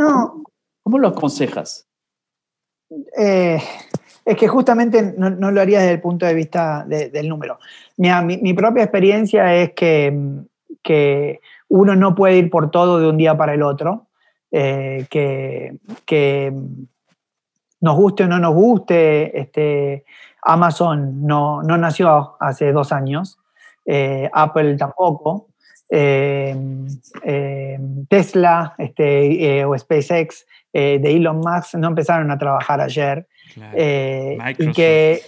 [0.84, 1.88] ¿cómo, lo aconsejas?
[3.18, 3.60] Eh,
[4.26, 7.60] es que justamente no, no, lo haría desde el punto de vista de, del número.
[7.98, 10.18] Mira, mi, mi, propia experiencia es que,
[10.82, 11.40] que,
[11.70, 14.08] uno no puede ir por todo de un día para el otro,
[14.52, 16.54] eh, que, que
[17.82, 20.06] nos guste o no nos guste, este,
[20.46, 23.40] Amazon no, no nació hace dos años,
[23.86, 25.50] eh, Apple tampoco,
[25.90, 26.56] eh,
[27.24, 27.80] eh,
[28.10, 33.28] Tesla este, o SpaceX de Elon Musk no empezaron a trabajar ayer.
[33.54, 33.78] Claro.
[34.58, 35.22] y que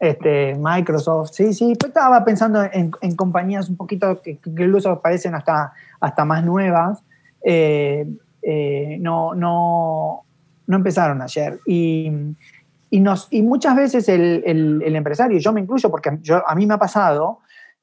[0.00, 5.00] este, Microsoft, sí, sí, pero estaba pensando en, en compañías un poquito que, que, incluso
[5.00, 7.04] parecen hasta, hasta más nuevas.
[7.44, 10.24] no, no,
[10.66, 11.60] no empezaron ayer.
[11.66, 12.10] Y,
[12.94, 16.54] y, nos, y muchas veces el, el, el, empresario, yo me incluyo porque yo, a
[16.54, 17.40] mí me ha pasado,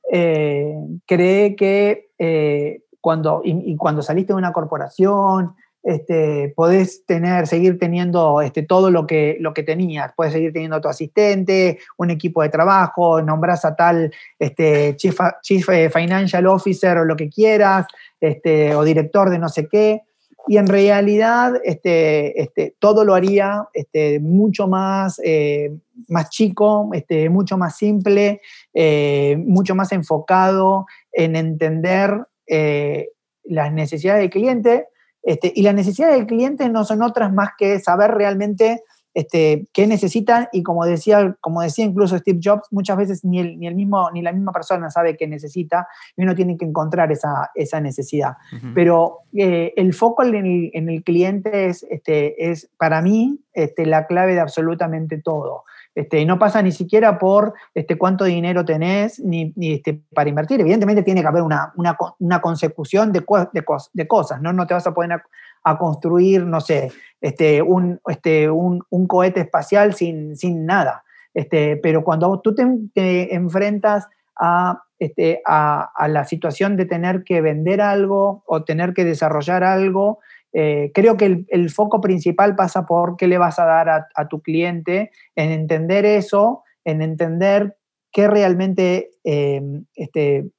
[0.10, 0.74] eh,
[1.06, 5.54] cree que eh, cuando, y, y, cuando saliste de una corporación,
[5.84, 10.14] este, podés tener, seguir teniendo este, todo lo que, lo que tenías.
[10.16, 15.20] Puedes seguir teniendo a tu asistente, un equipo de trabajo, nombras a tal este, chief,
[15.42, 17.86] chief Financial Officer o lo que quieras,
[18.22, 20.04] este, o director de no sé qué
[20.48, 25.72] y en realidad este, este, todo lo haría este, mucho más, eh,
[26.08, 28.42] más chico, este, mucho más simple,
[28.74, 33.10] eh, mucho más enfocado en entender eh,
[33.44, 34.88] las necesidades del cliente.
[35.24, 38.84] Este, y las necesidades del cliente no son otras más que saber realmente
[39.14, 43.60] este, qué necesitan y como decía, como decía incluso Steve Jobs, muchas veces ni, el,
[43.60, 47.12] ni, el mismo, ni la misma persona sabe qué necesita y uno tiene que encontrar
[47.12, 48.38] esa, esa necesidad.
[48.54, 48.74] Uh -huh.
[48.74, 53.86] Pero eh, el foco en el, en el, cliente es, este, es para mí este,
[53.86, 55.66] la clave de absolutamente todo.
[55.94, 60.62] Este, no pasa ni siquiera por este, cuánto dinero tenés ni, ni este, para invertir.
[60.62, 64.54] Evidentemente tiene que haber una, una, una consecución de, de, de, cosas, ¿no?
[64.54, 65.22] No te vas a poder
[65.64, 71.04] a, construir, no sé, este, un, este, un, un cohete espacial sin, sin nada.
[71.34, 77.24] Este, pero cuando tú te, te enfrentas a, este, a, a, la situación de tener
[77.24, 80.20] que vender algo o tener que desarrollar algo,
[80.54, 84.08] eh, creo que el, el, foco principal pasa por qué le vas a dar a,
[84.16, 87.78] a, tu cliente, en entender eso, en entender
[88.12, 89.62] qué realmente eh,
[89.96, 90.50] este,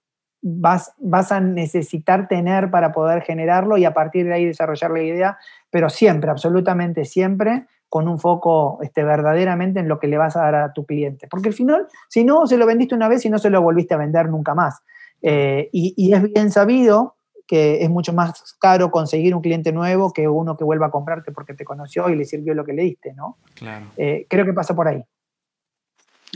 [0.42, 5.02] vas, vas a necesitar tener para poder generarlo y a partir de ahí desarrollar la
[5.02, 5.38] idea,
[5.70, 10.40] pero siempre, absolutamente siempre, con un foco este, verdaderamente en lo que le vas a
[10.40, 11.28] dar a tu cliente.
[11.28, 13.94] Porque al final, si no, se lo vendiste una vez y no se lo volviste
[13.94, 14.82] a vender nunca más.
[15.20, 17.16] Eh, y, y, es bien sabido
[17.46, 21.32] que es mucho más caro conseguir un cliente nuevo que uno que vuelva a comprarte
[21.32, 23.36] porque te conoció y le sirvió lo que le diste, ¿no?
[23.54, 23.86] Claro.
[23.96, 25.04] Eh, creo que pasa por ahí.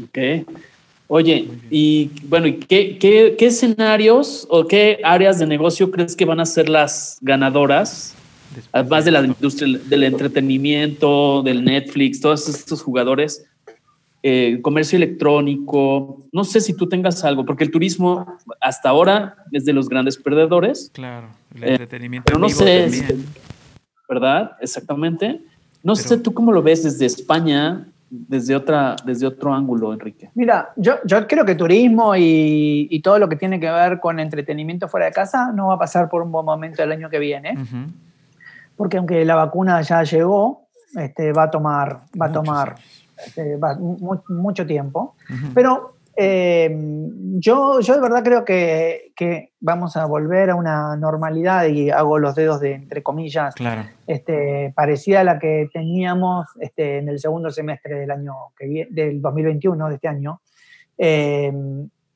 [0.05, 0.47] Ok.
[1.09, 6.41] Oye, y bueno, ¿qué, qué, ¿qué, escenarios o qué áreas de negocio crees que van
[6.41, 8.17] a ser las ganadoras
[8.73, 13.45] además de la industria del entretenimiento, del Netflix, todos estos jugadores,
[14.23, 19.65] eh, comercio electrónico, no sé si tú tengas algo, porque el turismo hasta ahora es
[19.65, 20.91] de los grandes perdedores.
[20.93, 22.25] Claro, el eh, entretenimiento.
[22.27, 22.89] pero no sé,
[24.09, 24.53] ¿verdad?
[24.61, 25.41] Exactamente.
[25.83, 30.31] No sé tú cómo lo ves desde España, desde, otra, desde otro ángulo, Enrique.
[30.35, 34.21] Mira, yo, yo creo que turismo y, y, todo lo que tiene que ver con
[34.21, 37.19] entretenimiento fuera de casa no va a pasar por un buen momento el año que
[37.19, 37.55] viene.
[38.77, 42.77] Porque aunque la vacuna ya llegó, este, va a tomar, va a tomar
[43.25, 43.59] este,
[44.29, 45.17] mucho tiempo.
[45.55, 46.75] Pero eh,
[47.39, 52.19] yo, yo de verdad creo que, que, vamos a volver a una normalidad y hago
[52.19, 53.55] los dedos de entre comillas,
[54.07, 59.21] este, parecida a la que teníamos este, en el segundo semestre del año que del
[59.21, 60.41] 2021, de este año.
[60.97, 61.53] Eh,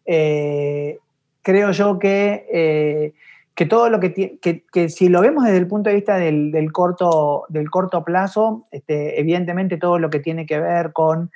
[0.06, 0.98] eh,
[1.42, 3.12] creo yo que
[3.60, 6.50] que todo lo que, que, que, si lo vemos desde el punto de vista del,
[6.50, 11.30] del corto, del corto plazo, este, evidentemente todo lo que tiene que ver con,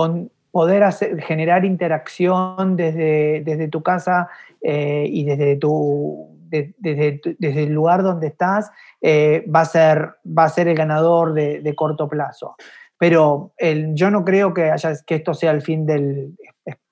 [0.00, 4.30] con poder hacer, generar interacción desde, desde tu casa
[4.62, 8.70] eh, y desde, tu, desde, desde, el lugar donde estás,
[9.02, 12.56] eh, va, a ser, va a ser el ganador de, de corto plazo.
[12.96, 16.34] Pero el, yo no creo que, haya, que esto sea el fin del,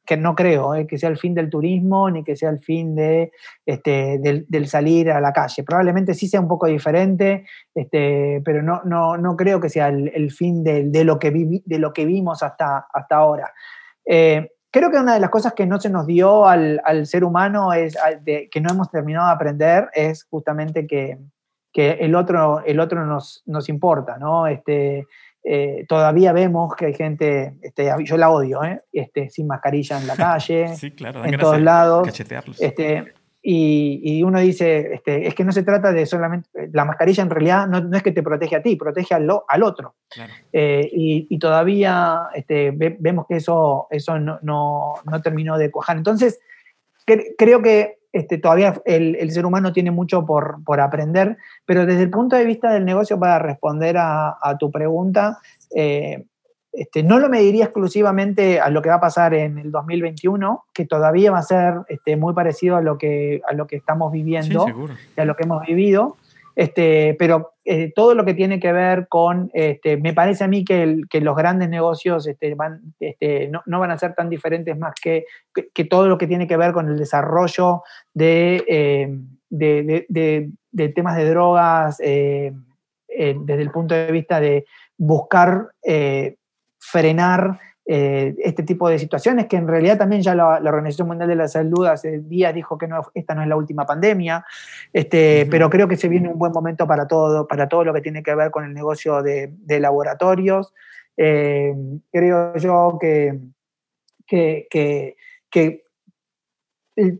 [0.09, 2.97] que no creo eh, que sea el fin del turismo ni que sea el fin
[2.97, 3.31] de,
[3.67, 5.63] este, del, salir a la calle.
[5.65, 7.45] Probablemente sí sea un poco diferente,
[7.75, 11.93] este, pero no, no, no, creo que sea el, fin de, lo que de lo
[11.93, 13.53] que vimos hasta, hasta ahora.
[14.07, 17.23] Eh, creo que una de las cosas que no se nos dio al, al ser
[17.23, 21.19] humano es que no hemos terminado de aprender es justamente que,
[21.71, 24.47] que el otro, el otro nos, nos importa, ¿no?
[24.47, 25.07] Este,
[25.45, 28.81] eh, todavía vemos que hay gente, este, yo la odio, ¿eh?
[28.93, 32.09] este, sin mascarilla en la calle, en todos lados.
[32.59, 37.31] Este, y, uno dice, este, es que no se trata de solamente, la mascarilla en
[37.31, 39.95] realidad no, es que te protege a ti, protege al, al otro.
[40.53, 45.97] Eh, y, todavía este, vemos que eso, eso no, no, no terminó de cuajar.
[45.97, 46.41] Entonces,
[47.39, 51.37] creo que este, todavía el, ser humano tiene mucho por, aprender,
[51.67, 55.39] pero desde el punto de vista del negocio, para responder a, tu pregunta,
[55.75, 56.25] eh,
[56.73, 60.87] este, no lo mediría exclusivamente a lo que va a pasar en el 2021, que
[60.87, 64.67] todavía va a ser este, muy parecido a lo que, a lo que estamos viviendo
[65.17, 66.17] y a lo que hemos vivido,
[66.59, 70.65] este, pero eh, todo lo que tiene que ver con, este, me parece a mí
[70.65, 75.25] que, los grandes negocios este, no, van a ser tan diferentes más que,
[75.89, 79.09] todo lo que tiene que ver con el desarrollo de, eh,
[79.51, 82.53] de, temas de drogas eh,
[83.07, 85.69] desde el punto de vista de buscar
[86.81, 87.61] frenar
[87.91, 91.49] eh, este tipo de situaciones, que en realidad también ya la, Organización Mundial de la
[91.49, 94.45] Salud hace días dijo que no, esta no es la última pandemia,
[94.93, 98.03] este, pero creo que se viene un buen momento para todo, para todo lo que
[98.03, 100.75] tiene que ver con el negocio de, laboratorios.
[101.17, 101.75] Eh,
[102.13, 103.41] creo yo que,
[104.27, 105.17] que,
[105.51, 105.88] que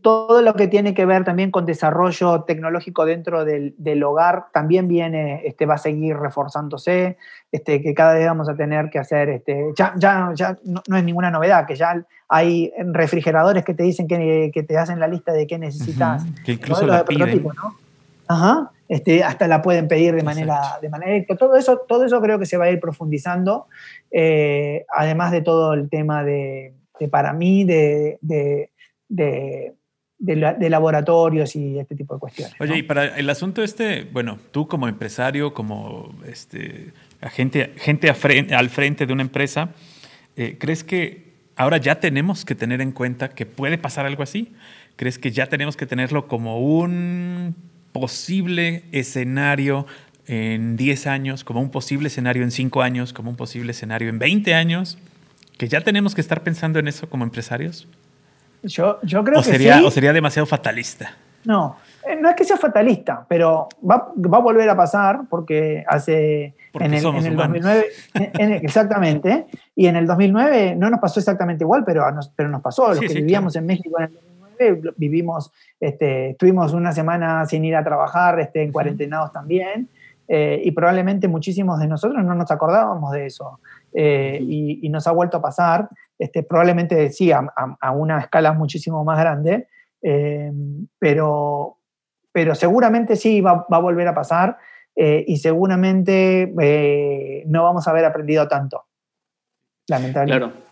[0.01, 5.41] todo lo que tiene que ver también con desarrollo tecnológico dentro del, hogar también viene,
[5.45, 7.17] este, va a seguir reforzándose,
[7.51, 11.03] este, que cada vez vamos a tener que hacer, este, ya, ya, ya no, es
[11.03, 15.31] ninguna novedad, que ya hay refrigeradores que te dicen que, que te hacen la lista
[15.31, 16.25] de qué necesitas.
[16.43, 17.43] Que incluso la piden.
[17.43, 17.77] ¿no?
[18.27, 22.37] Ajá, este, hasta la pueden pedir de manera, de manera todo eso, todo eso creo
[22.37, 23.67] que se va a ir profundizando,
[24.11, 28.71] eh, además de todo el tema de, de para mí, de de,
[29.09, 29.75] de,
[30.69, 32.55] laboratorios y este tipo de cuestiones.
[32.59, 36.93] Oye, y para el asunto este, bueno, tú como empresario, como este,
[37.31, 39.71] gente, gente al frente de una empresa,
[40.37, 44.53] eh, ¿crees que ahora ya tenemos que tener en cuenta que puede pasar algo así?
[44.95, 47.55] ¿Crees que ya tenemos que tenerlo como un
[47.91, 49.85] posible escenario
[50.27, 54.19] en 10 años, como un posible escenario en 5 años, como un posible escenario en
[54.19, 54.97] 20 años?
[55.57, 57.87] ¿Que ya tenemos que estar pensando en eso como empresarios?
[58.63, 61.11] Yo, yo creo o sería, ¿O sería demasiado fatalista?
[61.45, 65.83] No, eh, no es que sea fatalista, pero va, va a volver a pasar porque
[65.87, 67.85] hace en el, en el 2009,
[68.61, 72.89] exactamente, y en el 2009 no nos pasó exactamente igual, pero nos, pero nos pasó.
[72.89, 77.75] Los que vivíamos en México en el 2009 vivimos, este, estuvimos una semana sin ir
[77.75, 79.89] a trabajar, este, en cuarentenados también,
[80.27, 83.59] eh, y probablemente muchísimos de nosotros no nos acordábamos de eso.
[83.93, 87.41] Eh, y, y, nos ha vuelto a pasar este, probablemente sí, a,
[87.93, 89.69] una escala muchísimo más grande,
[90.01, 90.51] eh,
[90.99, 91.77] pero,
[92.33, 94.57] pero seguramente sí va, a volver a pasar
[94.97, 98.85] eh, y seguramente eh, no vamos a haber aprendido tanto,
[99.87, 100.51] lamentablemente.
[100.51, 100.69] Claro.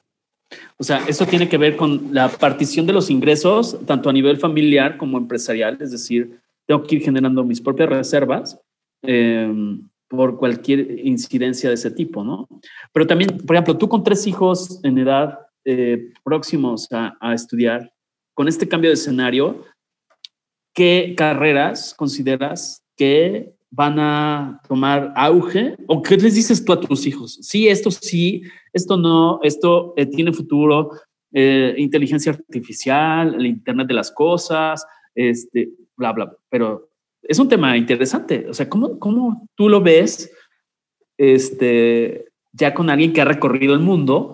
[0.77, 4.37] O sea, eso tiene que ver con la partición de los ingresos, tanto a nivel
[4.37, 8.59] familiar como empresarial, es decir, tengo que ir generando mis propias reservas
[9.01, 12.47] em, por cualquier incidencia de ese tipo, ¿no?
[12.93, 17.91] Pero también, por ejemplo, tú con tres hijos en edad eh, próximos a, a estudiar,
[18.33, 19.63] con este cambio de escenario,
[20.73, 25.75] ¿qué carreras consideras que van a tomar auge?
[25.87, 27.39] ¿O qué les dices tú a tus hijos?
[27.41, 28.43] Sí, esto sí,
[28.73, 30.91] esto no, esto eh, tiene futuro,
[31.33, 34.85] eh, inteligencia artificial, el Internet de las cosas,
[35.15, 36.31] este, bla, bla.
[36.49, 36.86] Pero
[37.27, 38.47] es un tema interesante.
[38.49, 40.31] O sea, ¿cómo, cómo tú lo ves
[41.17, 44.33] este, ya con alguien que ha recorrido el mundo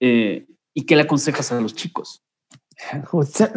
[0.00, 2.22] eh, y qué le aconsejas a los chicos?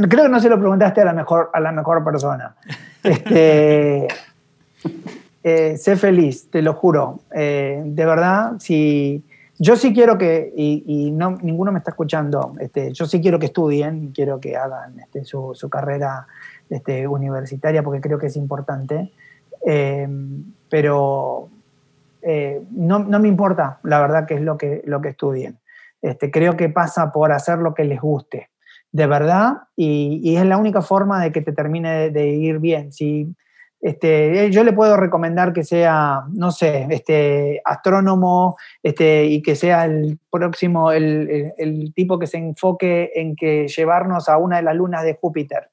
[0.10, 2.56] Creo que no se lo preguntaste a la mejor, a la mejor persona.
[3.04, 4.08] Este,
[5.44, 7.20] eh, sé feliz, te lo juro.
[7.36, 9.24] Eh, de verdad, si
[9.58, 13.48] yo sí quiero que, y, no, ninguno me está escuchando, este, yo sí quiero que
[13.48, 16.28] estudien, quiero que hagan este, su, carrera
[16.70, 19.12] este, universitaria porque creo que es importante,
[19.66, 20.08] eh,
[20.70, 21.50] pero
[22.72, 25.58] no, me importa, la verdad, que es lo que, lo que estudien.
[26.02, 28.50] Este, creo que pasa por hacer lo que les guste,
[28.92, 32.94] de verdad, y, es la única forma de que te termine de, ir bien.
[32.94, 33.28] Si,
[33.82, 39.56] este, eh, yo le puedo recomendar que sea, no sé, este, astrónomo este, y que
[39.56, 44.76] sea el próximo, el, tipo que se enfoque en que llevarnos a una de las
[44.76, 45.70] lunas de Júpiter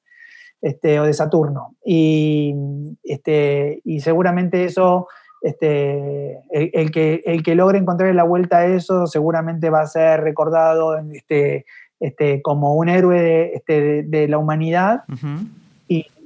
[0.61, 1.75] este, o de Saturno.
[1.85, 2.55] Y,
[3.03, 5.07] este, y seguramente eso,
[5.41, 10.21] este, el, que, el que logre encontrar la vuelta a eso, seguramente va a ser
[10.21, 11.65] recordado este,
[11.99, 15.03] este, como un héroe de, este, de, la humanidad.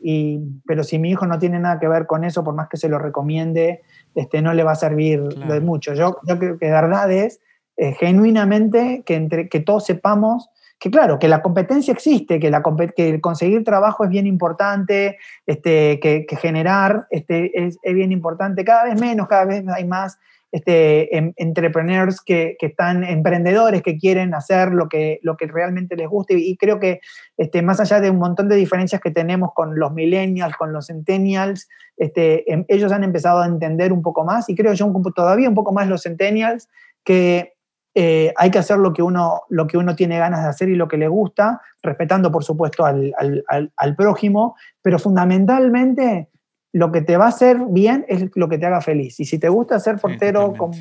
[0.04, 2.78] y, pero si mi hijo no tiene nada que ver con eso, por más que
[2.78, 3.82] se lo recomiende,
[4.16, 5.94] este, no le va a servir de mucho.
[5.94, 7.40] Yo, yo, creo que de verdad es
[7.78, 10.50] eh, genuinamente que, entre, que todos sepamos
[10.82, 16.26] que claro, que la competencia existe, que, la, conseguir trabajo es bien importante, este, que,
[16.38, 20.18] generar este, es, bien importante, cada vez menos, cada vez hay más
[20.52, 25.96] este, em, entrepreneurs que, que, están, emprendedores que quieren hacer lo que, lo que realmente
[25.96, 26.34] les guste.
[26.34, 27.00] Y creo que
[27.38, 30.88] este, más allá de un montón de diferencias que tenemos con los millennials, con los
[30.88, 35.48] centennials, este, em, ellos han empezado a entender un poco más y creo yo todavía
[35.48, 36.70] un poco más los centennials
[37.04, 37.54] que
[37.94, 40.76] eh, hay que hacer lo que, uno, lo que uno tiene ganas de hacer y
[40.76, 46.30] lo que le gusta, respetando por supuesto al, al, al prójimo, pero fundamentalmente
[46.74, 49.20] lo que te va a hacer bien es lo que te haga feliz.
[49.20, 50.74] Y si te gusta ser portero, como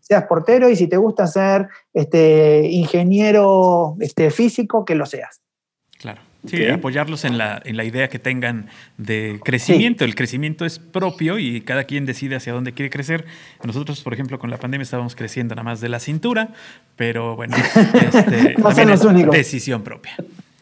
[0.00, 5.40] seas portero, y si te gusta ser este, ingeniero este, físico, que lo seas.
[6.46, 8.66] Sí, apoyarlos en la, en la idea que tengan
[8.98, 10.04] de crecimiento.
[10.04, 13.24] El crecimiento es propio y cada quien decide hacia dónde quiere crecer.
[13.62, 16.50] Nosotros, por ejemplo, con la pandemia estábamos creciendo nada más de la cintura,
[16.96, 17.56] pero bueno,
[18.12, 20.16] este, es decisión propia.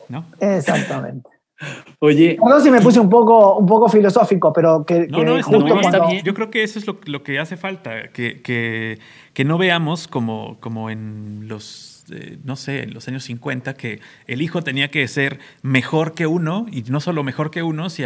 [0.09, 0.24] ¿no?
[0.41, 1.28] Exactamente.
[2.01, 2.37] Oye.
[2.43, 5.07] Perdón si me puse un poco, un poco filosófico, pero que.
[5.09, 6.24] No, no, está, bien.
[6.24, 8.99] Yo creo que eso es lo, lo que hace falta, que, que,
[9.33, 14.01] que, no veamos como, como en los, eh, no sé, en los años 50, que
[14.27, 18.05] el hijo tenía que ser mejor que uno, y no solo mejor que uno, si,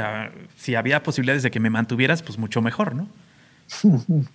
[0.56, 3.08] si había posibilidades de que me mantuvieras, pues mucho mejor, ¿no?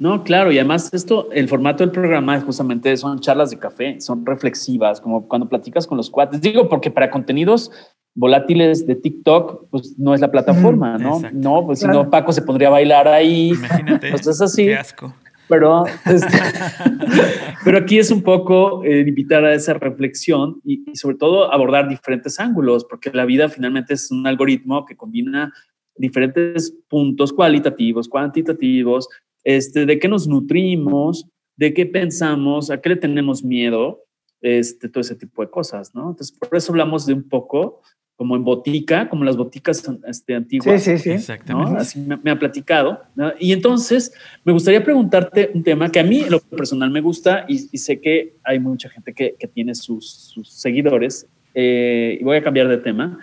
[0.00, 4.00] No, claro, y además esto, el formato del programa es justamente son charlas de café,
[4.00, 6.40] son reflexivas, como cuando platicas con los cuates.
[6.40, 7.70] Digo, porque para contenidos
[8.14, 11.20] volátiles de TikTok, pues no es la plataforma, ¿no?
[11.34, 13.50] No, pues si no, Paco se pondría a bailar ahí.
[13.50, 14.10] Imagínate.
[14.10, 14.64] Pues es así.
[14.64, 15.14] Qué asco.
[15.50, 16.38] Pero, este,
[17.64, 21.88] pero aquí es un poco eh, invitar a esa reflexión y, y, sobre todo abordar
[21.88, 25.52] diferentes ángulos, porque la vida finalmente es un algoritmo que combina
[25.96, 29.08] diferentes puntos cualitativos, cuantitativos,
[29.44, 31.26] este, de qué nos nutrimos,
[31.56, 34.04] de qué pensamos, a qué le tenemos miedo,
[34.40, 36.10] este, todo ese tipo de cosas, ¿no?
[36.10, 37.82] Entonces, por eso hablamos de un poco
[38.20, 40.82] como en botica, como las boticas este, antiguas.
[40.82, 41.10] Sí, sí, sí.
[41.12, 41.80] Exactamente.
[41.80, 43.00] Así me, ha platicado.
[43.38, 44.12] Y entonces,
[44.44, 47.98] me gustaría preguntarte un tema que a mí, en lo personal, me gusta y, sé
[47.98, 51.28] que hay mucha gente que, que tiene sus, seguidores.
[51.54, 53.18] Eh, y voy a cambiar de tema.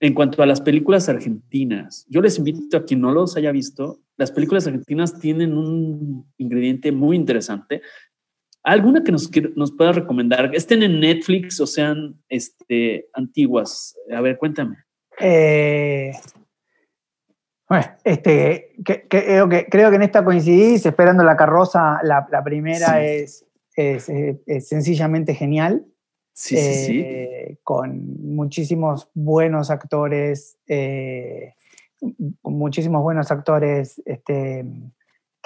[0.00, 4.00] En cuanto a las películas argentinas, yo les invito a quien no los haya visto,
[4.18, 7.80] las películas argentinas tienen un ingrediente muy interesante.
[8.66, 10.50] ¿Alguna que nos, nos pueda recomendar?
[10.52, 13.96] ¿Estén en Netflix o sean este, antiguas?
[14.12, 14.76] A ver, cuéntame.
[15.20, 16.10] Eh,
[17.68, 23.04] bueno, este, que, creo, que, creo que en esta coincidís, esperando la carroza, la, primera
[23.04, 24.10] es, es,
[24.66, 25.86] sencillamente genial.
[26.32, 27.00] Sí, sí, sí.
[27.04, 31.54] Eh, con muchísimos buenos actores, eh,
[32.42, 34.64] muchísimos buenos actores este,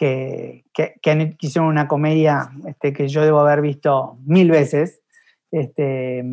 [0.00, 5.02] que, que, hicieron una comedia este, que yo debo haber visto mil veces.
[5.50, 6.24] Este,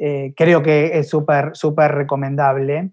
[0.00, 2.90] eh, creo que es súper, súper recomendable.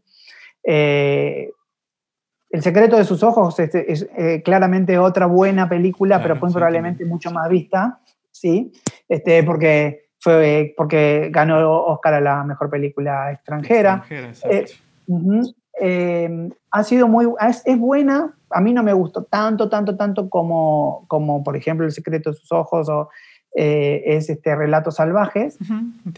[2.52, 7.32] El secreto de sus ojos este, es, eh, claramente otra buena película, pero probablemente mucho
[7.32, 8.00] más vista,
[8.30, 8.74] ¿sí?
[9.08, 14.04] Este, porque, fue, porque ganó Oscar a la mejor película extranjera.
[14.10, 14.66] Eh,
[15.80, 20.30] eh, ha sido muy, es, es, buena, a mí no me gustó tanto, tanto, tanto
[20.30, 23.10] como, como por ejemplo El secreto de sus ojos o
[23.54, 25.58] es este Relatos Salvajes.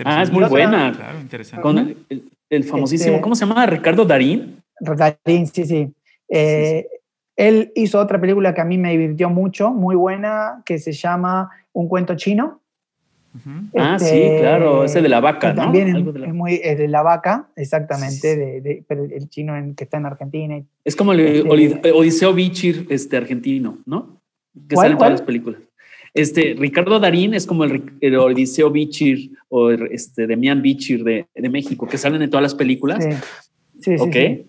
[0.06, 0.92] Ah, es muy buena.
[0.92, 1.62] Claro, interesante.
[1.62, 1.96] Con
[2.50, 3.66] el, famosísimo, este ¿cómo se llama?
[3.66, 4.62] Ricardo Darín.
[4.80, 5.94] Darín, sí, sí.
[6.30, 6.88] Eh,
[7.36, 11.50] él hizo otra película que a mí me divirtió mucho, muy buena, que se llama
[11.74, 12.62] Un cuento chino.
[13.78, 15.64] Ah, sí, este, claro, ese de la vaca, ¿no?
[15.64, 16.34] También es, de la...
[16.34, 20.62] muy de la vaca, exactamente, de, pero el chino que está en Argentina.
[20.84, 24.22] Es como el este, Odiseo Bichir este, argentino, ¿no?
[24.68, 25.62] Que sale en todas las películas.
[26.14, 31.88] Este, Ricardo Darín es como el, Odiseo Bichir o este, Demian Bichir de, de, México,
[31.88, 33.04] que salen en todas las películas.
[33.80, 34.48] Sí, sí, sí.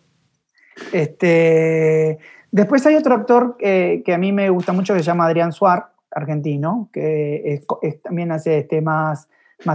[0.93, 2.19] Este,
[2.51, 5.94] después hay otro actor que a mí me gusta mucho que se llama Adrián Suar,
[6.15, 7.63] argentino, que
[8.03, 9.29] también hace este, más,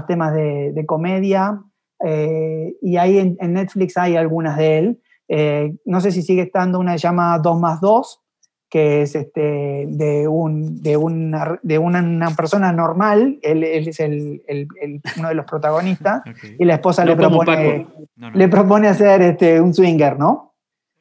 [0.07, 1.61] temas de, comedia.
[2.05, 5.01] Eh, y ahí en, Netflix hay algunas de él.
[5.27, 8.21] Eh, no sé si sigue estando una que se llama 2 más 2,
[8.69, 14.41] que es este, de, un, de, una, de una, persona normal, él, es el,
[15.17, 16.21] uno de los protagonistas,
[16.59, 17.87] y la esposa le, propone,
[18.33, 20.49] le propone hacer este, un swinger, ¿no?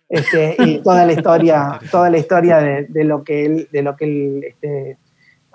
[0.09, 4.05] Este, y toda la historia, toda la historia de, lo que él, de lo que
[4.07, 4.99] él este,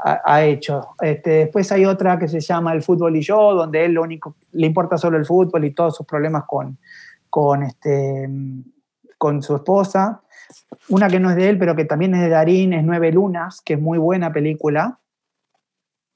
[0.03, 0.95] ha, hecho.
[1.01, 4.35] Este, después hay otra que se llama El fútbol y yo, donde él lo único
[4.51, 6.77] le importa solo el fútbol y todos sus problemas con,
[7.29, 8.29] con, este,
[9.17, 10.21] con su esposa.
[10.89, 13.61] Una que no es de él, pero que también es de Darín, es Nueve Lunas,
[13.61, 14.99] que es muy buena película.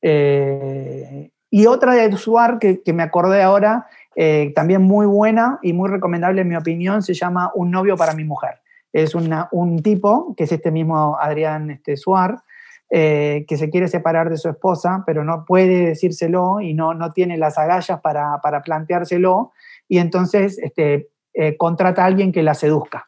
[0.01, 5.89] Eh, y otra de Suar que, me acordé ahora eh, también muy buena y muy
[5.89, 8.59] recomendable en mi opinión, se llama Un novio para mi mujer.
[8.91, 12.41] Es un tipo, que es este mismo Adrián este, Suar,
[12.89, 17.11] eh, que se quiere separar de su esposa, pero no puede decírselo y no, no
[17.11, 19.51] tiene las agallas para, para planteárselo,
[19.87, 23.07] y entonces este, eh, contrata a alguien que la seduzca.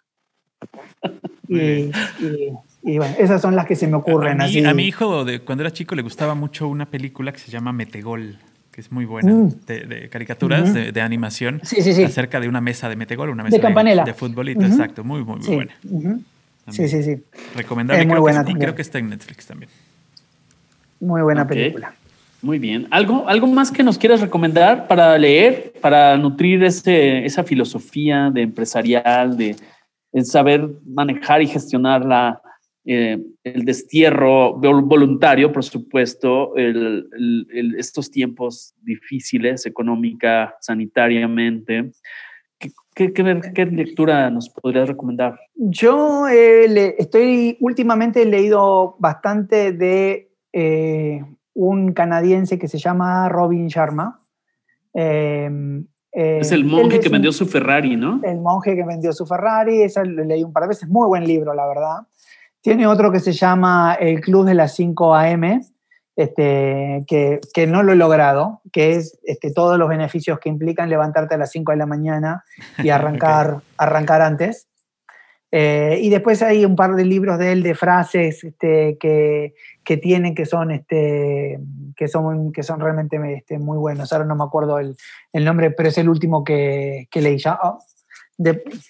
[2.81, 4.41] Y, bueno, esas son las que se me ocurren.
[4.41, 7.39] A mí, a mi hijo, de, cuando era chico, le gustaba mucho una película que
[7.39, 8.37] se llama Metegol
[8.79, 9.65] es muy buena, mm.
[9.67, 14.65] de, caricaturas, de, animación, acerca de una mesa de metegol, una mesa de, de, futbolito,
[14.65, 16.19] exacto, muy, muy, muy buena.
[16.71, 17.17] Sí, sí, sí.
[17.55, 19.69] Recomendable, creo, buena que, y creo que está en Netflix también.
[20.99, 21.93] Muy buena película.
[22.41, 22.87] Muy bien.
[22.91, 28.43] ¿Algo, ¿Algo más que nos quieras recomendar para leer, para nutrir ese, esa filosofía de
[28.43, 29.55] empresarial, de,
[30.11, 32.41] de saber manejar y gestionar la,
[32.85, 36.53] eh, el destierro voluntario, por supuesto,
[37.77, 41.91] estos tiempos difíciles económica, sanitariamente.
[42.99, 45.39] ¿Qué, qué, lectura nos podrías recomendar?
[45.55, 51.23] Yo eh, estoy últimamente he leído bastante de eh,
[51.53, 54.19] un canadiense que se llama Robin Sharma.
[54.93, 58.19] es el monje que vendió su Ferrari, ¿no?
[58.21, 61.25] El monje que vendió su Ferrari, esa lo leí un par de veces, muy buen
[61.25, 61.99] libro, la verdad.
[62.59, 65.61] Tiene otro que se llama El Club de las 5 AM,
[66.19, 70.89] este, que, que, no lo he logrado, que es este, todos los beneficios que implican
[70.89, 72.43] levantarte a las 5 de la mañana
[72.77, 74.67] y arrancar, arrancar antes.
[75.53, 79.55] Eh, y después hay un par de libros de él de frases este, que,
[79.85, 81.57] que tienen que son, este,
[81.95, 84.11] que son, que son realmente este, muy buenos.
[84.11, 84.97] Ahora no me acuerdo el,
[85.31, 87.37] el nombre, pero es el último que, que leí.
[87.37, 87.79] Ya, oh,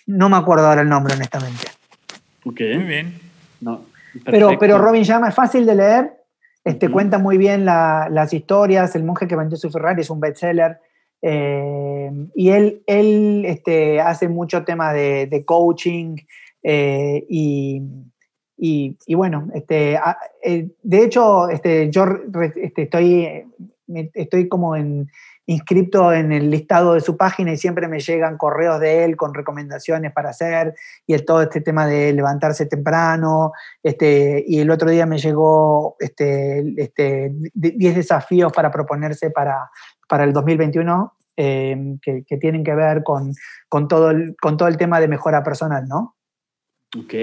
[0.07, 1.67] no me acuerdo ahora el nombre, honestamente.
[2.43, 2.59] Ok.
[2.73, 3.19] Muy bien.
[3.61, 3.81] No,
[4.25, 6.18] pero, pero Robin Llama es fácil de leer,
[6.63, 10.79] este, cuenta muy bien las historias, El monje que vendió su Ferrari es un bestseller,
[11.21, 16.15] eh, y él, él este, hace mucho tema de, coaching
[16.63, 17.81] eh, y,
[18.57, 19.99] y, bueno, este,
[20.43, 22.05] eh, de hecho, este, yo
[22.55, 23.45] este, estoy,
[24.13, 25.09] estoy como en,
[25.49, 29.33] inscripto en el listado de su página y siempre me llegan correos de él con
[29.33, 30.75] recomendaciones para hacer
[31.07, 33.51] y todo este tema de levantarse temprano.
[33.81, 39.71] Este, y el otro día me llegó este, este, 10 desafíos para proponerse para,
[40.07, 43.33] para el 2021 eh, que, que, tienen que ver con,
[43.67, 46.15] con, todo el, con todo el tema de mejora personal, ¿no?
[46.95, 47.13] Ok.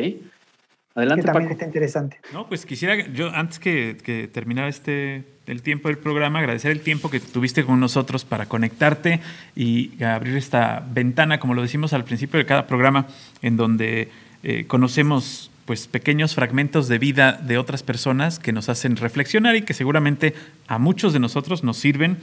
[0.97, 2.19] Adelante, que también está interesante.
[2.33, 6.81] No, pues quisiera, yo antes que, que terminar este el tiempo del programa, agradecer el
[6.81, 9.21] tiempo que tuviste con nosotros para conectarte
[9.55, 13.07] y abrir esta ventana, como lo decimos al principio de cada programa,
[13.43, 14.11] en donde
[14.43, 19.63] eh, conocemos pues pequeños fragmentos de vida de otras personas que nos hacen reflexionar y
[19.63, 20.35] que seguramente
[20.69, 22.19] a muchos de nosotros nos sirven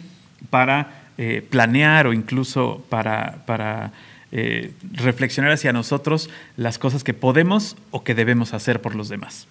[0.50, 3.92] para eh, planear o incluso para, para
[4.36, 6.28] eh, reflexionar hacia nosotros
[6.58, 9.48] las cosas que podemos o que debemos hacer por los demás.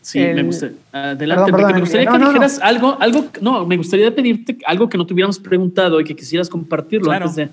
[0.00, 0.70] Sí, me gusta.
[0.90, 5.12] Adelante, me gustaría que dijeras algo, algo, no, me gustaría pedirte algo que no te
[5.12, 7.50] hubiéramos preguntado y que quisieras compartirlo antes de,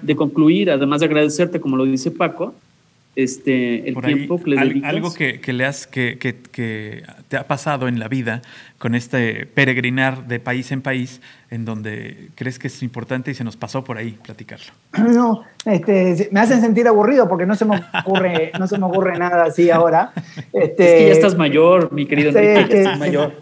[0.00, 2.54] de, concluir, además de agradecerte, como lo dice Paco,
[3.18, 4.90] este, el tiempo que le dedicas.
[4.90, 8.42] Algo que, que le has, que, que, que, te ha pasado en la vida
[8.78, 11.20] con este peregrinar de país en país,
[11.50, 14.72] en donde crees que es importante y se nos pasó por ahí platicarlo.
[15.18, 19.18] No, este, me hacen sentir aburrido porque no se me ocurre, no se me ocurre
[19.18, 20.12] nada así ahora.
[20.52, 23.32] Este, es que ya estás mayor, mi querido Enrique, ya estás mayor.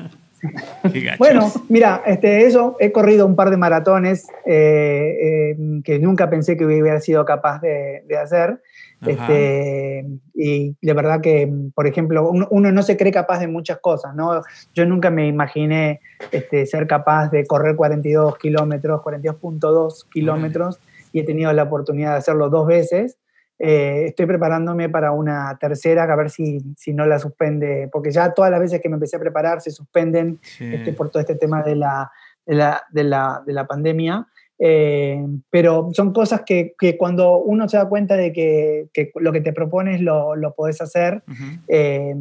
[1.19, 6.57] Bueno, mira, este, eso, he corrido un par de maratones eh, eh, que nunca pensé
[6.57, 8.61] que hubiera sido capaz de, de hacer.
[9.05, 14.15] Este, y de verdad que, por ejemplo, uno, no se cree capaz de muchas cosas,
[14.15, 14.43] ¿no?
[14.75, 16.01] Yo nunca me imaginé
[16.33, 20.81] este, ser capaz de correr 42 kilómetros, 42.2 kilómetros,
[21.13, 23.19] y he tenido la oportunidad de hacerlo dos veces.
[23.59, 28.35] Eh, estoy preparándome para una tercera, a ver si, si, no la suspende, porque ya
[28.35, 31.62] todas las veces que me empecé a preparar se suspenden este, por todo este tema
[31.62, 32.11] de la,
[32.45, 34.27] de la, de la, de la pandemia.
[34.59, 39.33] Eh, pero son cosas que, que, cuando uno se da cuenta de que, que lo
[39.33, 41.23] que te propones lo, lo podés hacer,
[41.69, 42.15] eh,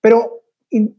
[0.00, 0.42] pero,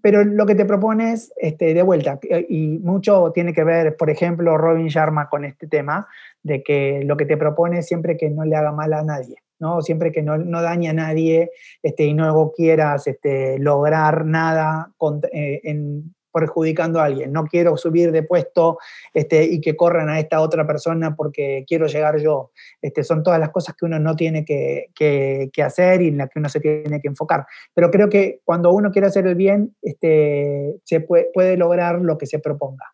[0.02, 4.58] pero lo que te propones, este, de vuelta, y mucho tiene que ver, por ejemplo,
[4.58, 6.08] Robin Sharma con este tema,
[6.44, 9.38] de que lo que te propones siempre que no le haga mal a nadie.
[9.60, 9.82] ¿No?
[9.82, 11.52] Siempre que no, no dañe a nadie
[11.84, 17.32] este, y no quieras este, lograr nada con, eh, en, perjudicando a alguien.
[17.32, 18.78] No quiero subir de puesto
[19.14, 22.52] este, y que corran a esta otra persona porque quiero llegar yo.
[22.82, 26.30] Este, son todas las cosas que uno no tiene que, que, hacer y en las
[26.30, 27.46] que uno se tiene que enfocar.
[27.74, 32.18] Pero creo que cuando uno quiere hacer el bien, este, se puede, puede lograr lo
[32.18, 32.86] que se proponga.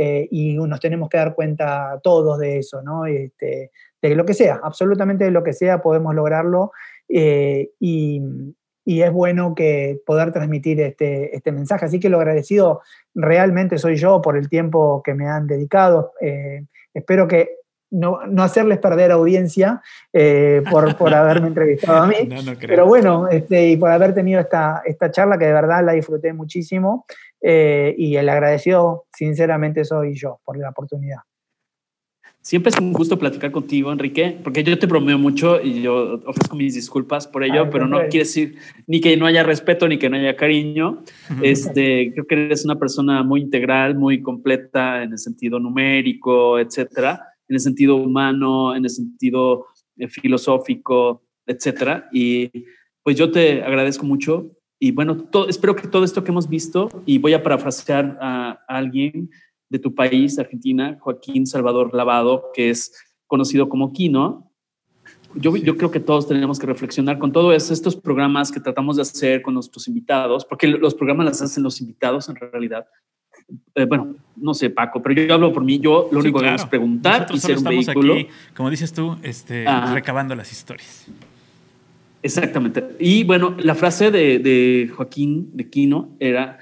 [0.00, 3.04] Eh, y nos tenemos que dar cuenta todos de eso, ¿no?
[3.06, 6.72] Este, de lo que sea, absolutamente de lo que sea podemos lograrlo.
[7.08, 8.22] Eh, y,
[8.88, 11.84] y es bueno que poder transmitir este, este mensaje.
[11.84, 12.80] Así que lo agradecido
[13.14, 16.12] realmente soy yo por el tiempo que me han dedicado.
[16.22, 16.64] Eh,
[16.94, 17.58] espero que
[17.90, 22.16] no, no, hacerles perder audiencia eh, por, por, haberme entrevistado a mí.
[22.60, 26.32] Pero bueno, este, y por haber tenido esta, esta charla que de verdad la disfruté
[26.32, 27.04] muchísimo.
[27.42, 31.18] Eh, y el agradecido, sinceramente, soy yo por la oportunidad.
[32.48, 36.56] Siempre es un gusto platicar contigo, Enrique, porque yo te bromeo mucho y yo ofrezco
[36.56, 38.56] mis disculpas por ello, pero no quiere decir
[38.86, 41.02] ni que no haya respeto ni que no haya cariño.
[41.42, 47.20] Este, creo que eres una persona muy integral, muy completa en el sentido numérico, etcétera,
[47.48, 49.66] en el sentido humano, en el sentido
[49.98, 52.08] eh, filosófico, etcétera.
[52.14, 52.50] Y
[53.02, 57.18] pues yo te agradezco mucho y bueno, espero que todo esto que hemos visto, y
[57.18, 59.28] voy a parafrasear a alguien,
[59.68, 62.92] de tu país, Argentina, Joaquín Salvador Lavado, que es
[63.26, 64.50] conocido como Kino.
[65.34, 69.02] Yo, yo creo que todos tenemos que reflexionar con todos estos programas que tratamos de
[69.02, 72.86] hacer con nuestros invitados, porque los programas las hacen los invitados en realidad.
[73.74, 75.78] Eh, bueno, no sé, Paco, pero yo hablo por mí.
[75.78, 78.14] Yo lo único que hago es preguntar y ser un vehículo.
[78.14, 81.06] Aquí, como dices tú, este, recabando las historias.
[82.22, 82.84] Exactamente.
[82.98, 86.58] Y bueno, la frase de, de Joaquín de Quino era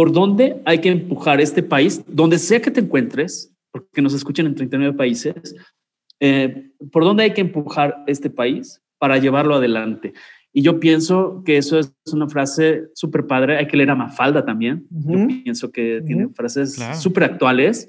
[0.00, 4.46] por dónde hay que empujar este país, donde sea que te encuentres, porque nos escuchan
[4.46, 5.54] en 39 países,
[6.20, 10.14] eh, por dónde hay que empujar este país para llevarlo adelante.
[10.54, 13.58] Y yo pienso que eso es una frase súper padre.
[13.58, 14.86] Hay que leer a Mafalda también.
[14.88, 17.86] Yo pienso que tiene frases súper actuales.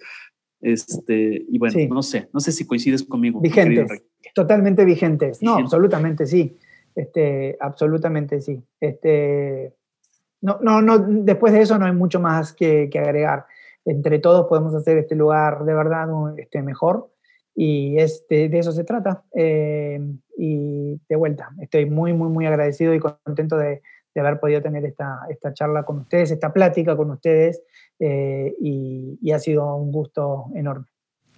[0.59, 3.39] Este, y bueno, no sé, no sé si coincides conmigo.
[3.39, 4.03] Vigentes,
[4.35, 5.41] totalmente vigentes.
[5.41, 6.57] No, absolutamente sí.
[6.93, 8.61] Este, absolutamente sí.
[8.81, 9.75] Este,
[10.41, 13.45] no, no, no, después de eso no hay mucho más que, agregar.
[13.85, 16.07] Entre todos podemos hacer este lugar de verdad
[16.38, 17.09] este, mejor
[17.55, 19.23] y este, de eso se trata.
[19.35, 19.99] Eh,
[20.38, 23.81] y de vuelta, estoy muy, muy, muy agradecido y contento de,
[24.15, 27.61] haber podido tener esta, esta, charla con ustedes, esta plática con ustedes
[27.99, 30.85] eh, y, ha sido un gusto enorme.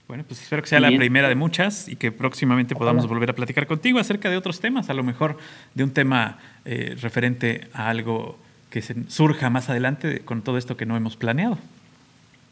[0.07, 3.33] Bueno, pues espero que sea la primera de muchas y que próximamente podamos volver a
[3.33, 5.37] platicar contigo acerca de otros temas, a lo mejor
[5.75, 8.37] de un tema eh, referente a algo
[8.73, 11.59] que surja más adelante con todo esto que no hemos planeado.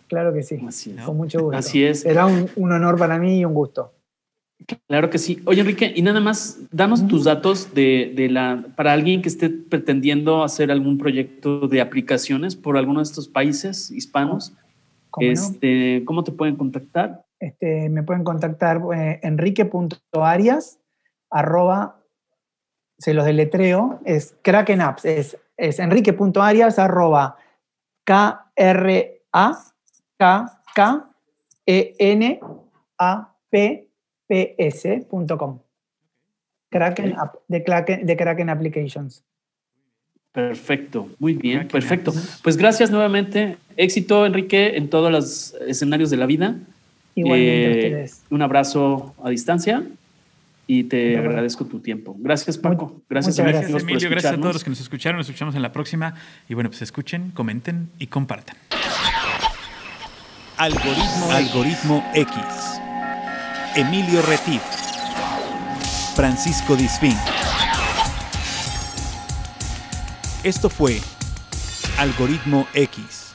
[0.07, 0.59] Claro que sí,
[1.03, 1.57] con mucho gusto.
[1.57, 2.01] Así es.
[2.01, 3.91] Será un, honor para mí y un gusto.
[4.87, 5.41] Claro que sí.
[5.45, 9.49] Oye, Enrique, y nada más, danos tus datos de, de, la, para alguien que esté
[9.49, 14.53] pretendiendo hacer algún proyecto de aplicaciones por alguno de estos países hispanos.
[15.09, 17.25] ¿Cómo, este, ¿cómo te pueden contactar?
[17.39, 20.77] Este, me pueden contactar eh, enrique.arias,
[21.31, 22.00] arroba,
[23.01, 27.37] se los deletreo, es Kraken Apps, es es enrique.arias arroba
[28.03, 29.63] k r a
[30.17, 30.45] k
[30.75, 31.09] k
[31.65, 32.39] e n
[32.97, 33.87] a p.
[36.69, 37.15] Kraken,
[37.49, 39.25] de, Kraken, de Kraken Applications.
[40.31, 42.13] Perfecto, muy bien, perfecto.
[42.41, 43.57] Pues gracias nuevamente.
[43.75, 46.55] Éxito, Enrique, en todos los escenarios de la vida.
[47.13, 48.23] Igualmente a eh, ustedes.
[48.29, 49.83] Un abrazo a distancia
[50.73, 52.15] y te agradezco tu tiempo.
[52.17, 53.03] Gracias, Paco.
[53.09, 54.09] Gracias, gracias Emilio.
[54.09, 55.17] Gracias a todos los que nos escucharon.
[55.17, 56.13] Nos escuchamos en la próxima.
[56.47, 58.55] Y bueno, pues escuchen, comenten y compartan.
[60.55, 62.35] Algoritmo, Algoritmo X.
[63.75, 64.61] Emilio Retif.
[66.15, 67.17] Francisco Disfín.
[70.45, 71.01] Esto fue
[71.97, 73.30] Algoritmo X.